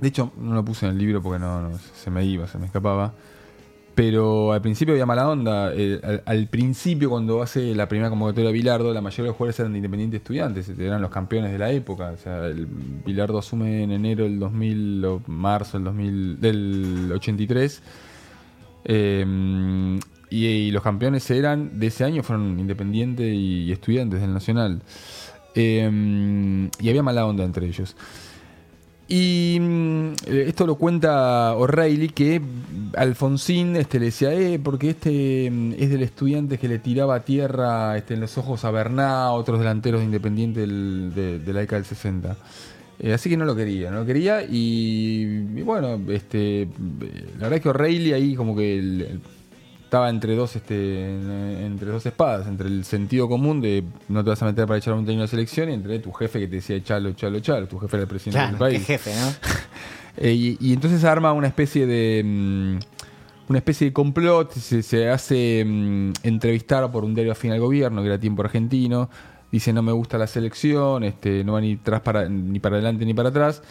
[0.00, 2.66] De hecho, no lo puse en el libro porque no, se me iba, se me
[2.66, 3.12] escapaba.
[3.96, 5.72] Pero al principio había mala onda.
[6.24, 9.72] Al, principio, cuando hace la primera convocatoria de Bilardo, la mayoría de los jugadores eran
[9.72, 12.12] de Independiente Estudiantes, eran los campeones de la época.
[12.12, 12.66] O sea, el,
[13.04, 17.82] Bilardo asume en enero del 2000 o marzo del, 2000, del 83.
[18.84, 19.98] Eh,
[20.32, 24.80] y, y los campeones eran de ese año fueron Independiente y, Estudiantes del Nacional.
[25.54, 27.94] Eh, y había mala onda entre ellos.
[29.08, 32.40] Y mm, eh, esto lo cuenta O'Reilly que
[32.96, 37.96] Alfonsín este, le decía, eh, porque este mm, es del estudiante que le tiraba tierra
[37.98, 41.80] este, en los ojos a Berná, otros delanteros de Independiente del- de, de la década
[41.80, 42.36] del 60.
[43.00, 45.24] Eh, así que no lo quería, no lo quería y,
[45.56, 46.68] y bueno, este, eh,
[47.34, 49.20] la verdad es que O'Reilly ahí como que el-
[49.92, 51.30] estaba entre dos este en-
[51.66, 54.94] entre dos espadas, entre el sentido común de no te vas a meter para echar
[54.94, 57.66] un técnico de la selección y entre tu jefe que te decía echalo, echalo, echalo,
[57.68, 58.78] tu jefe era el presidente Claro, del país.
[58.86, 59.32] qué jefe, ¿no?
[60.16, 62.76] Eh, y, y entonces arma una especie de mm,
[63.50, 68.00] una especie de complot, se, se hace mm, entrevistar por un diario afín al gobierno,
[68.02, 69.08] que era Tiempo Argentino,
[69.50, 73.04] dice no me gusta la selección, este, no va ni, tras para, ni para adelante
[73.06, 73.62] ni para atrás.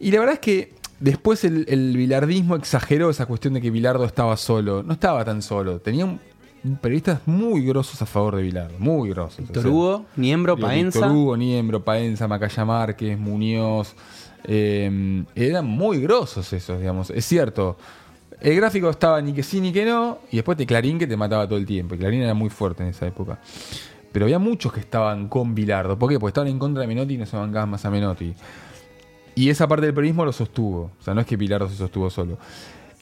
[0.00, 4.04] Y la verdad es que después el, el bilardismo exageró esa cuestión de que Bilardo
[4.04, 4.82] estaba solo.
[4.82, 6.20] No estaba tan solo, tenía un-
[6.80, 9.38] periodistas muy grosos a favor de Bilardo, muy grosos.
[9.38, 10.98] Víctor Hugo, Niembro, Paenza.
[11.00, 13.94] Víctor Hugo, Niembro, Paenza, Macaya Márquez, Muñoz.
[14.44, 17.10] eh, eran muy grosos esos, digamos.
[17.10, 17.76] Es cierto.
[18.40, 20.18] El gráfico estaba ni que sí ni que no.
[20.30, 21.94] Y después de Clarín que te mataba todo el tiempo.
[21.94, 23.38] Y Clarín era muy fuerte en esa época.
[24.12, 25.98] Pero había muchos que estaban con Bilardo.
[25.98, 26.18] ¿Por qué?
[26.20, 28.34] Porque estaban en contra de Menotti y no se bancaban más a Menotti.
[29.38, 30.90] Y esa parte del periodismo lo sostuvo.
[30.98, 32.38] O sea, no es que Bilardo se sostuvo solo.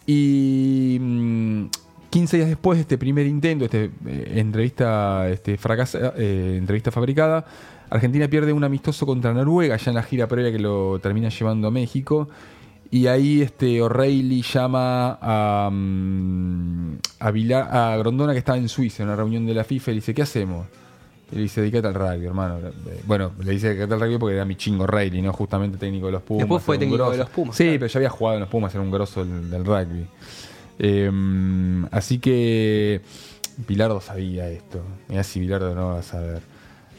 [0.06, 1.64] Y mm,
[2.10, 7.46] 15 días después de este primer intento, este, eh, entrevista, este, fracasa, eh, entrevista fabricada,
[7.88, 11.68] Argentina pierde un amistoso contra Noruega, ya en la gira previa que lo termina llevando
[11.68, 12.28] a México.
[12.90, 19.08] Y ahí este O'Reilly llama a, mm, a, a Grondona que estaba en Suiza en
[19.08, 20.66] una reunión de la FIFA y dice, ¿qué hacemos?
[21.32, 22.58] Y le dice, dedicate al rugby, hermano.
[22.68, 25.32] Eh, Bueno, le dice dedicate al rugby porque era mi chingo O'Reilly, ¿no?
[25.32, 26.42] Justamente técnico de los Pumas.
[26.44, 27.78] Después fue técnico de los Pumas, Sí, claro.
[27.80, 30.06] pero ya había jugado en los Pumas, era un grosso del, del rugby.
[30.78, 31.10] Eh,
[31.90, 33.00] así que
[33.66, 34.80] Bilardo sabía esto.
[35.08, 36.42] Mirá si Bilardo no va a saber.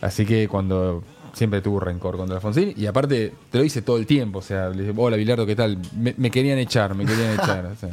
[0.02, 4.06] Así que cuando siempre tuvo rencor contra Alfonsín, y aparte te lo dice todo el
[4.08, 5.78] tiempo, o sea, le dice, hola Bilardo, ¿qué tal?
[5.96, 7.66] Me, me querían echar, me querían echar.
[7.72, 7.90] o sea.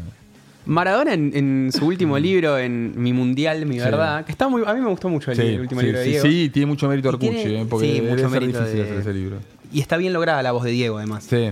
[0.66, 3.81] Maradona en, en su último libro, en Mi Mundial, Mi Sí.
[3.85, 5.98] Verdad, que está muy, a mí me gustó mucho el, Sí, el último sí, libro
[6.00, 6.27] de sí, Diego.
[6.27, 9.37] sí, tiene mucho mérito Arcucci, eh, porque debe mucho ser difícil de- hacer ese libro.
[9.72, 11.24] Y está bien lograda la voz de Diego, además.
[11.29, 11.50] Sí.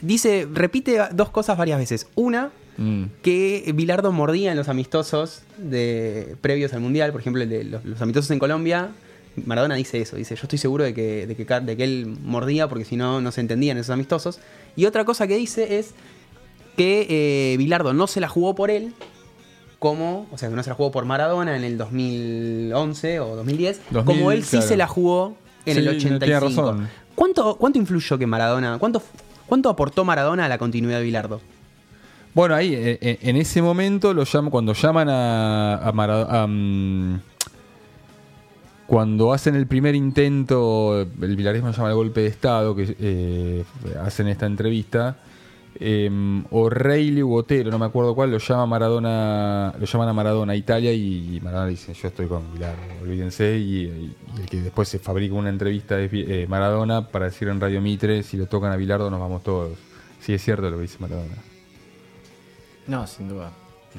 [0.00, 2.06] Dice, repite dos cosas varias veces.
[2.14, 3.04] Una, Mm.
[3.22, 7.84] que Bilardo mordía en los amistosos de previos al Mundial, por ejemplo, el de los,
[7.84, 8.88] los amistosos en Colombia.
[9.46, 12.68] Maradona dice eso, dice, yo estoy seguro de que, de que, de que él mordía
[12.68, 14.40] porque si no, no se entendían esos amistosos.
[14.76, 15.90] Y otra cosa que dice es
[16.76, 17.06] que
[17.52, 18.92] eh, Bilardo no se la jugó por él,
[19.78, 23.80] como, o sea, que no se la jugó por Maradona en el 2011 o 2010,
[23.90, 26.40] 2000, como él sí se la jugó en Sí, el tiene 85.
[26.62, 26.88] razón.
[27.14, 29.02] ¿Cuánto, ¿Cuánto influyó que Maradona, cuánto,
[29.46, 31.40] cuánto aportó Maradona a la continuidad de Bilardo?
[32.34, 36.46] Bueno, ahí, eh, eh, en ese momento, lo llaman, cuando llaman a, a Mara- a,
[36.48, 37.20] mm,
[38.86, 43.64] cuando hacen el primer intento, el vilarismo llama el golpe de Estado, que eh,
[44.04, 45.16] hacen esta entrevista,
[45.80, 50.52] eh, O'Reilly u Otero, no me acuerdo cuál, lo llama Maradona, lo llaman a Maradona
[50.52, 54.60] a Italia y Maradona dice, yo estoy con Bilardo, olvídense, y, y- y el que
[54.60, 58.46] después se fabrica una entrevista es eh, Maradona para decir en Radio Mitre, si lo
[58.46, 59.76] tocan a Bilardo nos vamos todos.
[60.20, 61.34] Sí, es cierto lo que dice Maradona.
[62.86, 63.50] No, sin duda.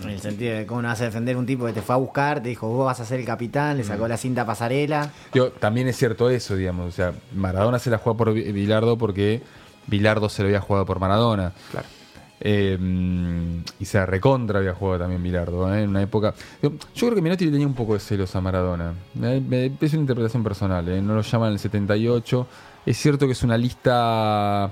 [0.04, 1.98] En el sentido de cómo no vas a defender un tipo que te fue a
[1.98, 3.88] buscar, te dijo, vos vas a ser el capitán, le Mm.
[3.88, 5.10] sacó la cinta pasarela.
[5.34, 6.88] Digo, también es cierto eso, digamos.
[6.90, 9.42] O sea, Maradona se la juega por Bilardo porque
[9.88, 11.54] Bilardo se lo había jugado por Maradona.
[11.72, 11.88] Claro.
[12.42, 15.84] Eh, mm, y se recontra había jugado también Bilardo, ¿eh?
[15.84, 16.34] en una época.
[16.62, 18.94] Yo creo que Menotti le tenía un poco de celos a Maradona.
[19.22, 22.48] Eh, es una interpretación personal, no lo llaman el 78.
[22.86, 24.70] Es cierto que es una lista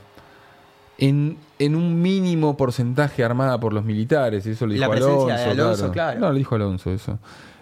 [0.98, 4.46] en, en un mínimo porcentaje armada por los militares.
[4.46, 5.56] Eso lo La dijo presencia Alonso.
[5.56, 6.20] de Alonso, claro.
[6.20, 7.18] No, lo dijo Alonso eso.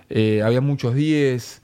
[0.09, 1.61] Había muchos 10.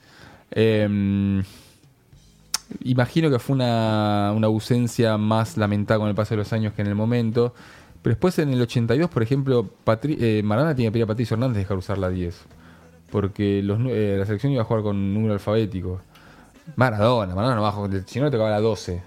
[2.83, 6.87] Imagino que fue una, ausencia más lamentada con el paso de los años que en
[6.87, 7.53] el momento.
[8.01, 9.69] Pero después en el 82, por ejemplo,
[10.03, 12.35] eh, Maradona tenía que pedir a Patricio Hernández dejar usar la 10.
[13.11, 16.01] Porque los, eh, la selección iba a jugar con número alfabético.
[16.75, 19.01] Maradona, Maradona no bajo, si no le tocaba la 12.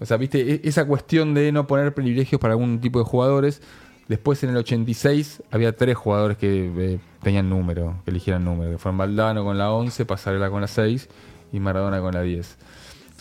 [0.00, 3.62] O sea, viste, E- esa cuestión de no poner privilegios para algún tipo de jugadores.
[4.08, 8.72] Después en el 86 había tres jugadores que eh, tenían número, que eligieran número.
[8.72, 11.08] Que fueron Valdano con la 11, Pasarela con la 6
[11.52, 12.58] y Maradona con la 10.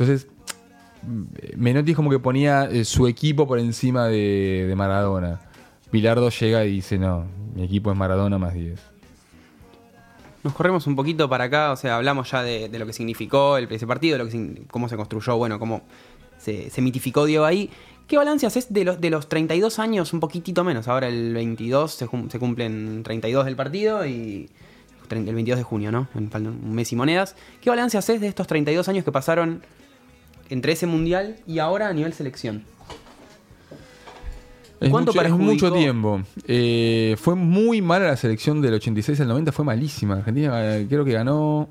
[0.01, 0.27] Entonces,
[1.55, 5.39] Menotti como que ponía eh, su equipo por encima de, de Maradona.
[5.91, 8.79] Bilardo llega y dice, no, mi equipo es Maradona más 10.
[10.43, 13.71] Nos corremos un poquito para acá, o sea, hablamos ya de, lo que significó el,
[13.71, 15.83] ese partido, lo que, cómo se construyó, bueno, cómo
[16.39, 17.69] se, mitificó Diego ahí.
[18.07, 20.87] ¿Qué balance haces de los, de los 32 años, un poquitito menos?
[20.87, 24.49] Ahora el 22 se, se cumplen 32 del partido y
[25.11, 26.07] el 22 de junio, ¿no?
[26.15, 27.35] En un mes y monedas.
[27.61, 29.61] ¿Qué balance haces de estos 32 años que pasaron
[30.51, 32.63] entre ese mundial y ahora a nivel selección?
[34.79, 36.21] Es ¿Cuánto mucho, es mucho tiempo.
[36.47, 40.15] Eh, fue muy mala la selección del 86 al 90, fue malísima.
[40.15, 41.69] Argentina eh, creo que ganó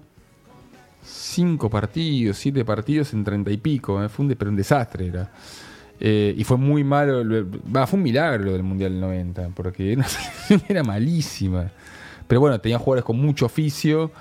[1.05, 4.03] cinco partidos, siete partidos en 30 y pico.
[4.03, 5.31] eh, Fue un, de- pero un desastre era.
[6.03, 7.23] Y fue muy malo,
[7.87, 11.71] fue un milagro lo del Mundial del 90, porque selección era malísima.
[12.29, 14.12] Pero bueno, tenían jugadores con mucho oficio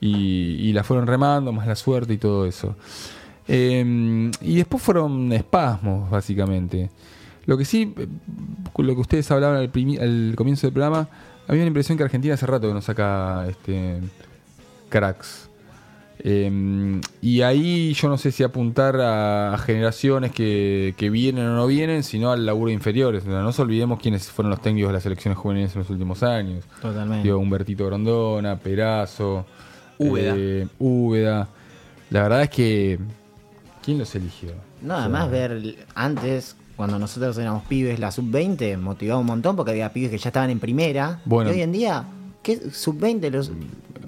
[0.00, 2.74] y, y la fueron remando, más la suerte y todo eso.
[3.48, 6.90] Eh, y después fueron espasmos, básicamente.
[7.46, 8.06] Lo que sí, eh,
[8.74, 11.08] con lo que ustedes hablaban al, comienzo del programa,
[11.46, 14.00] había una impresión que Argentina hace rato que no saca este,
[14.90, 15.48] cracks.
[16.20, 21.54] Eh, y ahí yo no sé si apuntar a, a generaciones que, que vienen o
[21.54, 23.24] no vienen, sino al laburo de inferiores.
[23.24, 26.64] No nos olvidemos quiénes fueron los técnicos de las selecciones juveniles en los últimos años.
[26.82, 27.22] Totalmente.
[27.22, 29.46] Digo, Humbertito Grondona, Perazo,
[29.96, 30.34] Úbeda.
[30.36, 31.48] eh, Úbeda.
[32.10, 32.98] La verdad es que.
[33.88, 34.50] ¿Quién los eligió?
[34.82, 39.56] No, O sea, además ver antes, cuando nosotros éramos pibes, la sub-20 motivaba un montón
[39.56, 41.22] porque había pibes que ya estaban en primera.
[41.24, 41.48] Bueno.
[41.48, 42.04] y hoy en día,
[42.42, 43.30] ¿qué sub-20?
[43.30, 43.50] Los...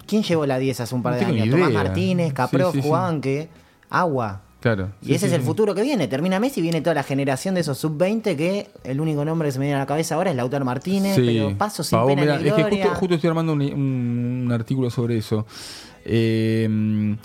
[0.07, 1.49] ¿Quién llevó la 10 hace un par de años?
[1.49, 1.73] Tomás.
[1.73, 3.49] Martínez, Capró, Sí, jugaban que
[3.89, 4.43] agua.
[4.61, 4.91] Claro.
[5.01, 6.07] Y Sí, ese es el futuro que viene.
[6.09, 9.53] Termina Messi y viene toda la generación de esos sub-20 que el único nombre que
[9.53, 11.23] se me viene a la cabeza ahora es Lautaro Martínez, Sí.
[11.25, 12.85] pero paso sin pena mirá, ni es que gloria.
[12.85, 15.47] justo, justo estoy armando un, un- un artículo sobre eso.
[16.05, 17.17] Eh,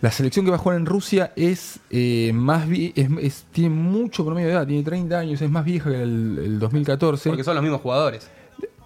[0.00, 3.74] la selección que va a jugar en Rusia es eh, más vie- es, es- tiene
[3.74, 7.28] mucho promedio de edad, tiene 30 años, es más vieja que el, el 2014.
[7.28, 8.30] Porque son los mismos jugadores.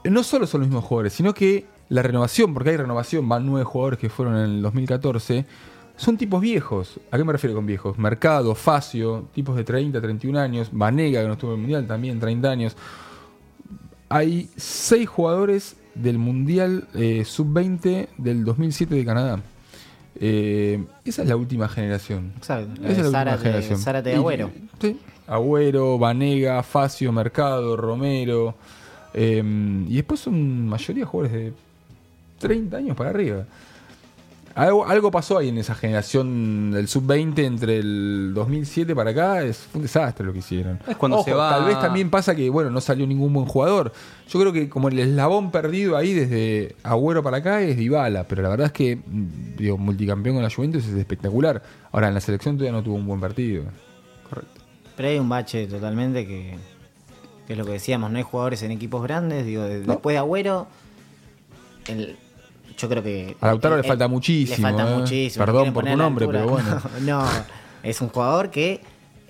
[0.04, 3.64] No solo son los mismos jugadores, sino que la renovación, porque hay renovación, van nueve
[3.64, 5.46] jugadores que fueron en el 2014,
[5.96, 6.98] son tipos viejos.
[7.12, 7.96] ¿A qué me refiero con viejos?
[7.98, 12.18] Mercado, Facio, tipos de 30, 31 años, Vanega, que no estuvo en el Mundial, también
[12.18, 12.76] 30 años.
[14.08, 19.40] Hay seis jugadores del Mundial eh, Sub-20 del 2007 de Canadá.
[20.20, 22.32] Eh, esa es la última generación.
[22.36, 23.78] Exacto, Esa de es la última generación.
[23.78, 24.50] Zárate Y- Agüero.
[24.80, 24.98] Sí.
[25.26, 28.54] Agüero, Vanega, Facio, Mercado, Romero.
[29.14, 29.42] eh,
[29.88, 31.52] y después son mayoría jugadores de
[32.38, 33.44] 30 años para arriba.
[34.56, 39.42] Algo, algo pasó ahí en esa generación del sub-20 entre el 2007 para acá.
[39.42, 40.78] Es fue un desastre lo que hicieron.
[40.86, 43.46] Es cuando Ojo, se va- Tal vez también pasa que, bueno, no salió ningún buen
[43.46, 43.92] jugador.
[44.28, 48.24] Yo creo que como el eslabón perdido ahí desde Agüero para acá es Dybala.
[48.28, 51.60] Pero la verdad es que, mm, digo, multicampeón con la Juventus es espectacular.
[51.90, 53.64] Ahora, en la selección todavía no tuvo un buen partido.
[54.30, 54.60] Correcto.
[54.96, 56.56] Pero hay un bache totalmente que,
[57.48, 59.44] que es lo que decíamos, no hay jugadores en equipos grandes.
[59.46, 59.94] Digo, de- No.
[59.94, 60.68] después de Agüero,
[61.88, 62.16] el,
[62.76, 63.36] yo creo que.
[63.40, 64.96] A Lautaro le falta muchísimo, Le falta eh.
[64.98, 65.44] muchísimo.
[65.44, 66.58] Perdón por tu nombre, pero
[67.02, 67.28] No, no,
[67.82, 68.80] es un jugador que.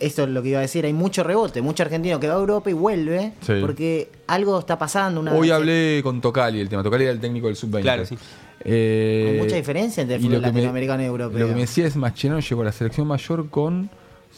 [0.01, 2.38] Esto es lo que iba a decir, hay mucho rebote, mucho argentino que va a
[2.38, 3.53] Europa y vuelve Sí.
[3.61, 5.20] porque algo está pasando.
[5.20, 6.82] Una, Hoy hablé con Tocali el tema.
[6.82, 7.80] Tocali era el técnico del sub-20.
[7.82, 8.18] Claro, sí.
[8.64, 11.38] Eh, Hay mucha diferencia entre el fútbol que me- latinoamericano y europeo.
[11.38, 13.88] Lo que me decía es Mascherano llegó a la selección mayor con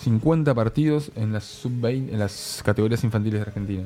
[0.03, 3.85] 50 partidos en las sub-20, en las categorías infantiles de Argentina.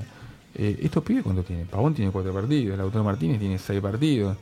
[0.56, 1.66] Eh, ¿Estos pibes cuánto tienen?
[1.68, 4.36] Pavón tiene 4 partidos, Lautaro Martínez tiene 6 partidos.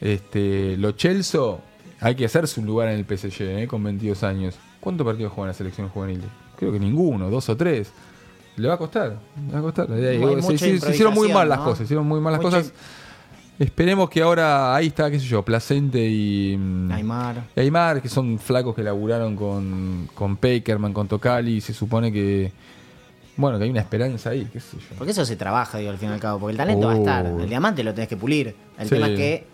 [0.00, 1.60] Este, Lo Chelso,
[2.00, 4.56] hay que hacerse un lugar en el PSG eh, con 22 años.
[4.80, 6.22] ¿Cuántos partidos juega en la selección juvenil?
[6.56, 7.92] Creo que ninguno, dos o tres.
[8.56, 9.86] Le va a costar, le va a costar.
[9.86, 12.58] Se- mucha se, se hicieron muy mal las cosas, se hicieron muy mal las Mucha
[12.58, 12.72] cosas.
[13.58, 17.44] Esperemos que ahora ahí está, qué sé yo, Placente y mm, Aymar.
[17.54, 22.10] y Aymar, que son flacos que laburaron con, con Peckerman, con Tocali, y se supone
[22.10, 22.52] que
[23.36, 24.96] bueno, que hay una esperanza ahí, qué sé yo.
[24.98, 26.40] Porque eso se trabaja, digo, al fin y al cabo.
[26.40, 27.26] Porque el talento va a estar.
[27.26, 28.54] El diamante lo tenés que pulir.
[28.78, 28.94] El Sí.
[28.94, 29.46] tema es que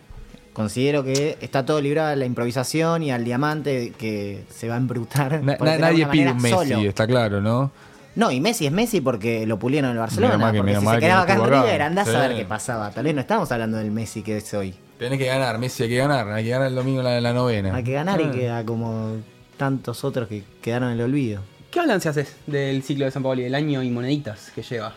[0.57, 4.79] considero que está todo librado a la improvisación y al diamante que se va a
[4.79, 5.43] embrutar.
[5.45, 6.81] Na- na- nadie pide un Messi, solo.
[6.81, 7.71] está claro, ¿no?
[8.15, 10.39] No, y Messi es Messi porque lo pulieron en el Barcelona.
[10.39, 11.45] Que- porque menos si se que quedaba acá en.
[11.45, 12.15] River, andás Sí.
[12.15, 12.91] a ver qué pasaba.
[12.91, 14.75] Tal vez no estamos hablando del Messi que es hoy.
[14.99, 17.35] Tenés que ganar, Messi, hay que ganar, hay que ganar el domingo la, en la
[17.35, 17.75] novena.
[17.75, 18.23] Hay que ganar Ah.
[18.23, 19.17] y queda como
[19.59, 21.43] tantos otros que quedaron en el olvido.
[21.71, 24.95] ¿Qué balance haces del ciclo de San Paolo y del año y moneditas que lleva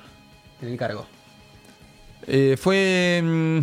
[0.62, 1.06] en el cargo?
[2.26, 3.62] Eh, fue.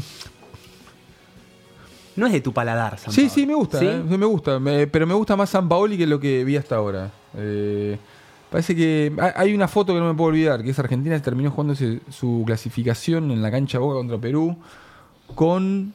[2.17, 3.35] No es de tu paladar, San Sí, Paolo.
[3.35, 3.87] sí, me gusta, ¿Sí?
[3.87, 4.59] eh, me gusta.
[4.59, 7.11] me- pero me gusta más San Paoli que lo que vi hasta ahora.
[7.37, 7.99] Eh,
[8.51, 11.51] parece que ha- hay una foto que no me puedo olvidar, que es Argentina terminó
[11.51, 14.57] jugándose su clasificación en la cancha Boca contra Perú
[15.35, 15.93] con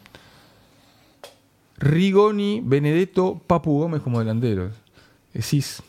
[1.78, 4.74] Rigoni, Benedetto, Papu Gómez como delanteros.
[5.34, 5.82] Decís,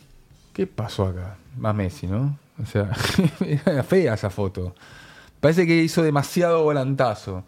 [0.53, 1.37] ¿qué pasó acá?
[1.59, 2.39] Más Messi, ¿no?
[2.63, 2.91] O sea,
[3.67, 4.75] era fea esa foto.
[5.41, 7.45] Parece que hizo demasiado volantazo.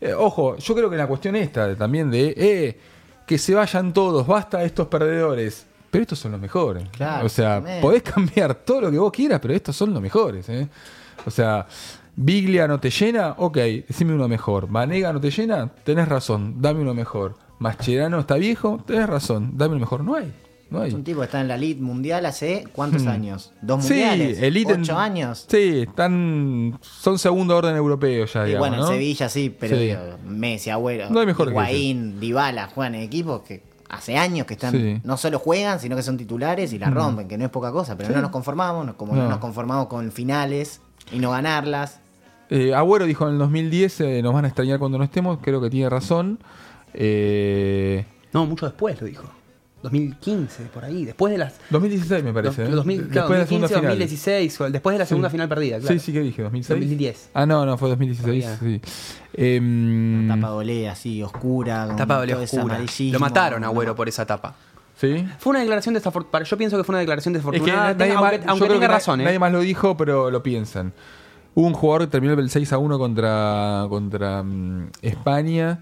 [0.00, 2.78] Eh, ojo, yo creo que la cuestión esta también de eh,
[3.26, 5.66] que se vayan todos, basta estos perdedores.
[5.90, 6.88] Pero estos son los mejores.
[6.90, 7.80] Claro, o sea, también.
[7.80, 10.48] podés cambiar todo lo que vos quieras, pero estos son los mejores.
[10.48, 10.68] ¿eh?
[11.24, 11.66] O sea,
[12.16, 13.56] Biglia no te llena, ok,
[13.88, 14.68] decime uno mejor.
[14.68, 17.36] Vanega no te llena, tenés razón, dame uno mejor.
[17.58, 20.04] Mascherano está viejo, tenés razón, dame uno mejor.
[20.04, 20.32] No hay,
[20.84, 23.08] Es un tipo que está en la elite mundial hace ¿cuántos Hmm.
[23.08, 23.52] años?
[23.62, 24.40] ¿Dos Sí, mundiales?
[24.42, 25.46] elite en- ¿Ocho años?
[25.48, 28.88] Sí, están, son segundo orden europeo ya, Y digamos, bueno, ¿no?
[28.90, 29.82] en Sevilla sí, pero Sí.
[29.84, 34.46] digo, Messi, Agüero, No hay mejor que Higuaín, Dybala juegan en equipos que hace años
[34.46, 35.00] que están, Sí.
[35.04, 37.96] no solo juegan, sino que son titulares y la rompen, que no es poca cosa,
[37.96, 39.22] pero no nos conformamos, como no.
[39.24, 39.28] No.
[39.28, 40.80] nos conformamos con finales
[41.12, 42.00] y no ganarlas.
[42.50, 45.60] Eh, Agüero dijo en el 2010, eh, nos van a extrañar cuando no estemos, creo
[45.60, 46.38] que tiene razón.
[46.94, 49.24] Eh, No, mucho después lo dijo.
[49.84, 51.04] 2015, por ahí.
[51.04, 51.54] Después de las.
[51.70, 52.62] 2016 me parece.
[52.62, 52.74] dos- ¿eh?
[52.74, 53.90] 2000, claro, Después de la segunda 2015, final.
[53.98, 55.32] 2016, o después de la segunda Sí.
[55.32, 55.94] final perdida, claro.
[55.94, 56.80] Sí, sí, que dije, 2006.
[56.80, 57.30] 2010.
[57.34, 58.44] Ah, no, no, fue 2016.
[58.44, 58.58] Todavía.
[58.58, 58.80] Sí.
[59.34, 61.94] Em, Tapa golea así, oscura.
[61.96, 62.80] Tapa ese oscura.
[63.12, 64.54] Lo mataron a Agüero por esa tapa.
[65.00, 65.26] ¿Sí?
[65.38, 66.44] Fue una declaración desafortunada.
[66.44, 67.94] Yo pienso que fue una declaración Es que desafortunada.
[67.94, 69.24] nadie tenga- más, aunque aunque tenga razón, ¿eh?
[69.24, 70.92] nadie más lo dijo, pero lo piensan.
[71.56, 75.80] Hubo un jugador que terminó el 6 a 1 contra, contra mm, España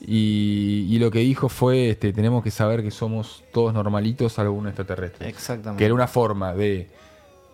[0.00, 4.54] y, y lo que dijo fue, este, tenemos que saber que somos todos normalitos salvo
[4.54, 5.28] un extraterrestre.
[5.28, 5.78] Exactamente.
[5.80, 6.88] Que era una forma de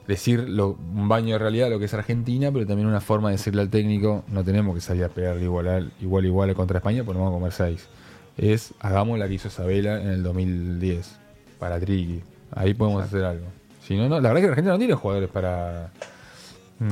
[0.06, 3.36] decir lo- un baño de realidad lo que es Argentina, pero también una forma de
[3.36, 7.02] decirle al técnico, no tenemos que salir a pegar igual al- igual igual contra España,
[7.04, 7.88] porque nos vamos a comer 6.
[8.36, 11.16] Es, hagamos la que hizo Isabela en el 2010,
[11.58, 12.20] para Triqui.
[12.52, 13.46] Ahí podemos hacer algo.
[13.86, 15.90] Si no, no, la verdad que la Argentina no tiene jugadores para...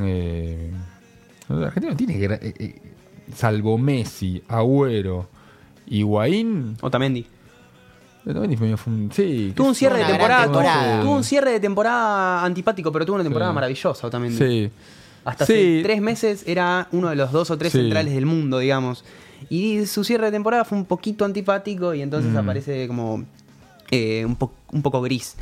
[0.01, 0.71] eh,
[1.49, 2.15] no, Argentina no tiene...
[2.23, 2.81] eh, eh,
[3.35, 5.27] salvo Messi, Agüero,
[5.87, 6.77] Higuaín...
[6.81, 7.25] Otamendi.
[8.25, 10.43] Otamendi fue- fue un- sí, Tuvo un cierre de temporada.
[10.43, 11.01] temporada.
[11.01, 13.55] Tuvo un cierre de temporada antipático, pero tuvo una temporada Sí.
[13.55, 14.37] maravillosa Otamendi.
[14.37, 14.71] Sí.
[15.25, 15.53] Hasta Sí.
[15.53, 17.79] hace tres meses era uno de los dos o tres Sí.
[17.79, 19.03] centrales del mundo, digamos.
[19.49, 22.37] Y su cierre de temporada fue un poquito antipático y entonces Mm.
[22.37, 23.23] aparece como
[23.91, 25.35] eh, un, po- un poco gris.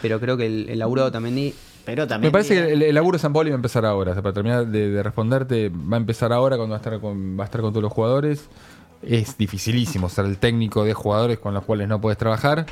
[0.00, 2.28] Pero creo que el, el laburo de Otamendi Pero también.
[2.28, 4.10] Me parece que el, el laburo de San Paoli va a empezar ahora.
[4.12, 6.98] O sea, para terminar de, de responderte, va a empezar ahora cuando va a estar
[7.00, 8.48] con, va a estar con todos los jugadores.
[9.02, 12.66] Es dificilísimo ser el técnico de jugadores con los cuales no puedes trabajar.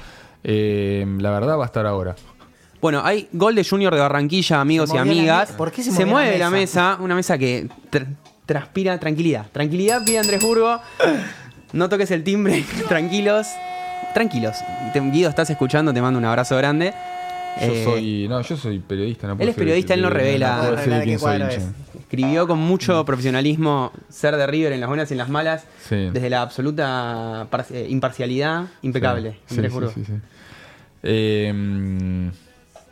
[0.45, 2.15] Eh, la verdad va a estar ahora.
[2.81, 5.53] Bueno, hay gol de Junior de Barranquilla, amigos y amigas.
[5.53, 6.91] ¿por qué se movió la mueve la mesa?
[6.93, 8.07] mesa, una mesa que tr-
[8.47, 9.47] transpira tranquilidad.
[9.53, 10.81] Tranquilidad pide Andrés Burgo.
[11.73, 13.47] No toques el timbre, tranquilos.
[14.15, 14.57] Tranquilos.
[14.93, 16.95] Te- Guido, estás escuchando, te mando un abrazo grande.
[17.61, 18.27] Yo Eh, soy.
[18.29, 19.27] No, yo soy periodista.
[19.27, 20.59] No puedo él es periodista, él no revela.
[20.61, 21.73] puedo decir de ¿De quién qué soy cuadro hincha.
[22.01, 26.11] Escribió con mucho profesionalismo ser de River en las buenas y en las malas, Sí.
[26.13, 29.37] desde la absoluta eh, imparcialidad impecable.
[29.47, 29.93] Sí, Andrés sí, Burgo.
[29.95, 30.13] sí, sí.
[31.03, 32.29] Eh, mm,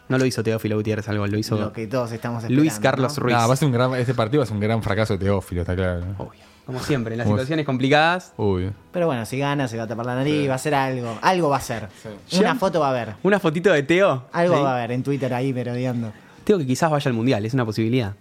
[0.08, 2.62] No lo hizo Teófilo Gutiérrez algo, lo hizo Lo que todos estamos esperando.
[2.62, 3.24] Luis Carlos ¿no?
[3.24, 3.36] Ruiz.
[3.36, 5.24] nah, va a ser un gran, este partido va a ser un gran fracaso de
[5.24, 6.00] Teófilo, está claro.
[6.06, 6.14] ¿no?
[6.24, 6.40] Obvio.
[6.68, 8.74] Como siempre, en las Como- situaciones complicadas, Obvio.
[8.92, 11.18] Pero bueno, si gana, se va a tapar la nariz, va a hacer algo.
[11.22, 11.88] Algo va a hacer.
[12.28, 12.40] Ya.
[12.40, 13.14] Una foto va a haber.
[13.22, 14.26] una fotito de Teo.
[14.32, 14.62] Algo ¿sí?
[14.62, 16.12] va a haber en Twitter ahí merodeando.
[16.44, 18.12] Teo que quizás vaya al mundial, es una posibilidad.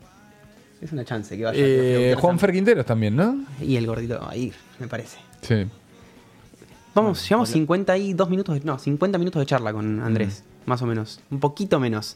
[0.80, 1.60] Es una chance que vaya.
[1.62, 2.40] Eh, Teófilo Juan.
[2.40, 3.36] Fer Quinteros también, ¿no?
[3.62, 5.18] Y el gordito va a ir, me parece.
[5.42, 5.68] Sí.
[6.96, 10.70] Vamos, llevamos 52 minutos, de- no, 50 minutos de charla con Andrés, Mm.
[10.70, 12.16] más o menos, un poquito menos.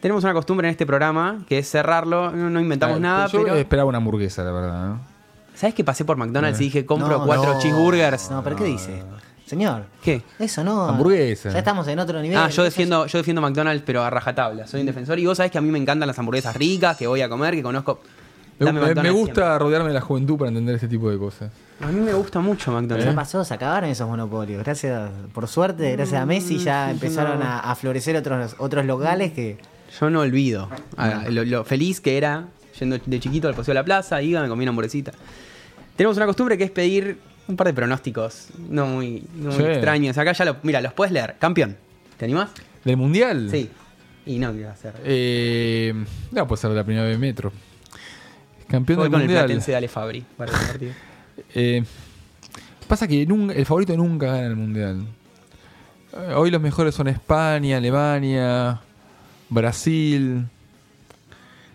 [0.00, 3.54] Tenemos una costumbre en este programa que es cerrarlo, no, no inventamos nada, yo pero
[3.56, 4.88] esperaba una hamburguesa, la verdad.
[4.88, 5.13] ¿no?
[5.54, 7.60] ¿Sabes que pasé por McDonald's y dije compro No, cuatro no.
[7.60, 8.30] cheeseburgers?
[8.30, 9.02] No, pero ¿qué dice?
[9.46, 10.22] Señor, ¿Qué?
[10.38, 10.88] eso no.
[10.88, 11.50] Hamburguesa.
[11.50, 12.38] Ya estamos en otro nivel.
[12.38, 14.66] Ah, yo defiendo, yo defiendo McDonald's, pero a rajatabla.
[14.66, 17.06] Soy un defensor y vos sabés que a mí me encantan las hamburguesas ricas, que
[17.06, 18.00] voy a comer, que conozco.
[18.58, 21.18] Me, Dame me- me McDonald's gusta rodearme de la juventud para entender este tipo de
[21.18, 21.50] cosas.
[21.78, 21.86] siempre.
[21.88, 23.14] A mí me gusta mucho Ya McDonald's.
[23.14, 24.62] pasó, se acabaron esos monopolios.
[24.64, 29.58] Gracias, por suerte, gracias a Messi ya empezaron a, a florecer otros, otros locales que.
[30.00, 32.46] Yo no olvido a- lo, lo feliz que era
[32.80, 35.12] yendo de chiquito al Paseo de la Plaza, iba, me comía una hamburguesita.
[35.96, 39.62] Tenemos una costumbre que es pedir un par de pronósticos no muy, no muy Sí.
[39.64, 40.16] extraños.
[40.18, 41.36] Acá ya lo, mira, los puedes leer.
[41.38, 41.76] Campeón.
[42.16, 42.50] ¿Te animás?
[42.84, 43.48] ¿Del mundial?
[43.50, 43.70] Sí.
[44.26, 44.94] Y no, ¿qué va a hacer?
[45.04, 45.92] Eh,
[46.32, 47.52] no, puede ser la primera vez Metro.
[48.68, 49.44] Campeón Voy del con el mundial.
[49.46, 50.92] Platense de Ale Fabri para el partido.
[51.52, 51.82] Eh,
[52.86, 55.04] pasa que el favorito nunca gana el mundial.
[56.12, 58.80] Eh, hoy los mejores son España, Alemania,
[59.48, 60.44] Brasil.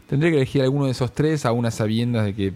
[0.07, 2.53] Tendré que elegir alguno de esos tres a unas sabiendas de que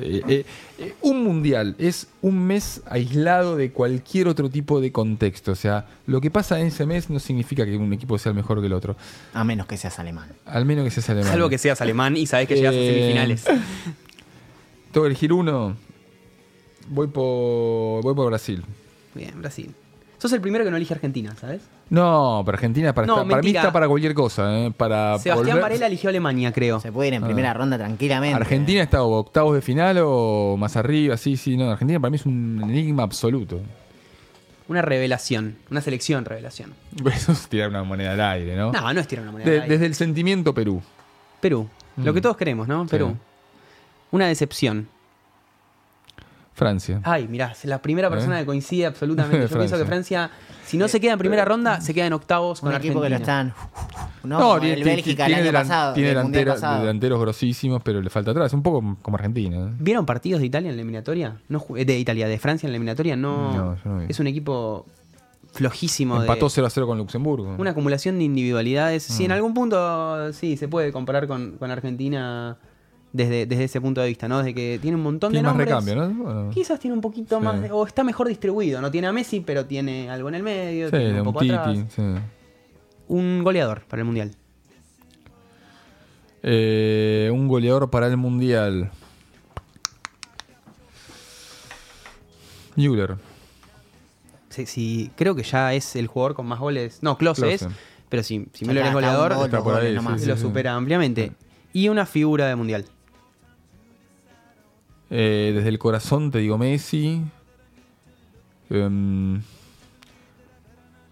[0.00, 0.44] eh, eh,
[0.78, 5.52] eh, un mundial es un mes aislado de cualquier otro tipo de contexto.
[5.52, 8.60] O sea, lo que pasa en ese mes no significa que un equipo sea mejor
[8.60, 8.96] que el otro.
[9.32, 10.28] A menos que seas alemán.
[10.44, 11.30] Al menos que seas alemán.
[11.30, 13.44] Salvo que seas alemán y sabés que llegas a semifinales.
[14.92, 15.76] Tengo que elegir uno.
[16.88, 18.64] Voy por, voy por Brasil.
[19.14, 19.74] Bien, Brasil.
[20.18, 21.62] Sos el primero que no elige Argentina, ¿sabes?
[21.88, 23.60] No, para Argentina, para, No, estar- para mí mentira.
[23.60, 24.58] está para cualquier cosa.
[24.58, 24.72] ¿eh?
[24.76, 26.80] Para Sebastián volver- Varela eligió Alemania, creo.
[26.80, 27.26] Se puede ir en Ah.
[27.26, 28.34] primera ronda tranquilamente.
[28.34, 31.70] Argentina está o octavos de final o más arriba, sí, sí, no.
[31.70, 33.60] Argentina para mí es un enigma absoluto.
[34.68, 35.58] Una revelación.
[35.70, 36.74] Una selección revelación.
[37.14, 38.72] Eso es tirar una moneda al aire, ¿no?
[38.72, 39.48] No, no es tirar una moneda.
[39.48, 39.74] De- al aire.
[39.74, 40.82] desde el sentimiento Perú.
[41.40, 41.68] Perú.
[41.96, 42.84] Lo que todos queremos, ¿no?
[42.86, 43.16] Perú.
[44.10, 44.88] Una decepción.
[46.56, 47.00] Francia.
[47.04, 48.40] Ay, mirá, es la primera persona ¿Eh?
[48.42, 49.46] que coincide absolutamente.
[49.50, 50.30] Yo pienso que Francia,
[50.64, 53.10] si no se queda en primera ronda, se queda en octavos Un con equipo que
[53.10, 53.54] lo Argentina.
[53.54, 53.98] están.
[54.24, 55.92] No, como el Bélgica el año delan- pasado.
[55.94, 56.14] tiene
[56.46, 56.80] pasado.
[56.80, 58.52] delanteros grosísimos, pero le falta atrás.
[58.54, 59.66] Un poco como Argentina.
[59.68, 59.72] ¿eh?
[59.78, 61.36] ¿Vieron partidos de Italia en la eliminatoria?
[61.48, 63.16] No, de Italia, de Francia en la eliminatoria.
[63.16, 64.06] No, No, yo no vi.
[64.08, 64.86] es un equipo
[65.52, 66.20] flojísimo.
[66.20, 67.54] Empató de 0 a 0 con Luxemburgo.
[67.58, 69.02] Una acumulación de individualidades.
[69.02, 69.26] Sí, Mm.
[69.26, 72.56] en algún punto sí se puede comparar con, con Argentina
[73.16, 74.38] desde, desde ese punto de vista, ¿no?
[74.38, 75.68] Desde que tiene un montón Tiene de más nombres.
[75.86, 76.24] recambio, ¿no?
[76.34, 76.50] Bueno.
[76.50, 77.44] Quizás tiene un poquito Sí.
[77.44, 78.80] más, de- o está mejor distribuido.
[78.80, 81.40] No tiene a Messi, pero tiene algo en el medio, Sí, tiene un un poco
[81.40, 81.54] Titi.
[81.54, 81.78] atrás.
[81.94, 82.02] sí.
[83.08, 84.32] Un goleador para el mundial.
[86.42, 88.90] Eh, un goleador para el mundial.
[92.76, 93.16] Müller.
[94.50, 96.98] Sí, sí, creo que ya es el jugador con más goles.
[97.02, 97.54] No, Klose, Klose.
[97.54, 97.68] es.
[98.08, 101.32] Pero si, si Müller es goleador, gol, ahí, sí, lo supera ampliamente.
[101.72, 102.84] Y una figura de mundial.
[105.10, 107.22] Eh, desde el corazón te digo Messi.
[108.70, 109.40] Em,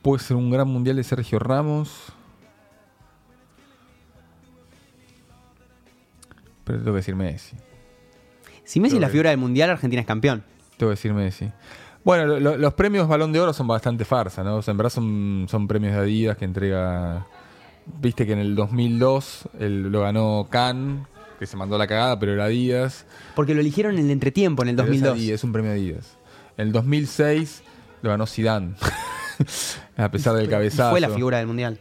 [0.02, 2.12] puede ser un gran mundial de Sergio Ramos.
[6.64, 7.56] Pero tengo que decir Messi.
[8.64, 10.42] Si Messi es la figura del mundial, Argentina es campeón.
[10.78, 11.50] Tengo que decir Messi.
[12.02, 14.56] Bueno, lo- lo- los premios Balón de Oro son bastante farsa, ¿no?
[14.56, 17.26] O sea, en verdad son, son premios de Adidas que entrega.
[18.00, 21.06] Viste que en el 2002 él lo ganó Khan,
[21.44, 23.04] que se mandó la cagada, pero era Adidas.
[23.34, 25.18] Porque lo eligieron en el entretiempo, en el Pero es 2002.
[25.18, 26.16] Adidas, es un premio Adidas.
[26.56, 27.62] En el 2006
[28.02, 28.74] lo ganó Zidane.
[29.96, 30.90] A pesar del Y cabezazo.
[30.90, 31.78] fue la figura del mundial.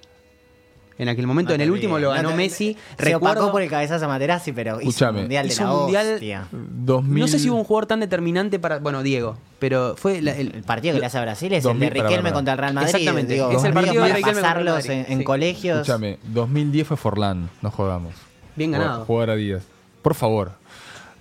[0.95, 2.77] En aquel momento, en el último lo ganó No te- Messi.
[2.99, 5.19] Se Recuerdo, opacó por el cabezazo a Materazzi, pero hizo un Escuchame.
[5.21, 6.47] mundial de Hizo la un mundial- hostia.
[6.51, 7.19] 2000...
[7.19, 8.77] No sé si hubo un jugador tan determinante para.
[8.77, 9.35] Bueno, Diego.
[9.57, 12.01] Pero fue la- el, El partido que le hace a Brasil es 2000 el de
[12.03, 12.33] Riquelme para.
[12.35, 12.89] contra el Real Madrid.
[12.95, 15.23] Exactamente, digo, es el partido para de Riquelme contra el pasarlos Madrid, en, en sí.
[15.23, 15.79] colegios.
[15.79, 18.13] Escúchame, 2010 fue Forlán, no jugamos.
[18.55, 19.05] Bien ganado.
[19.05, 19.63] Jugar a Díaz.
[20.01, 20.51] Por favor.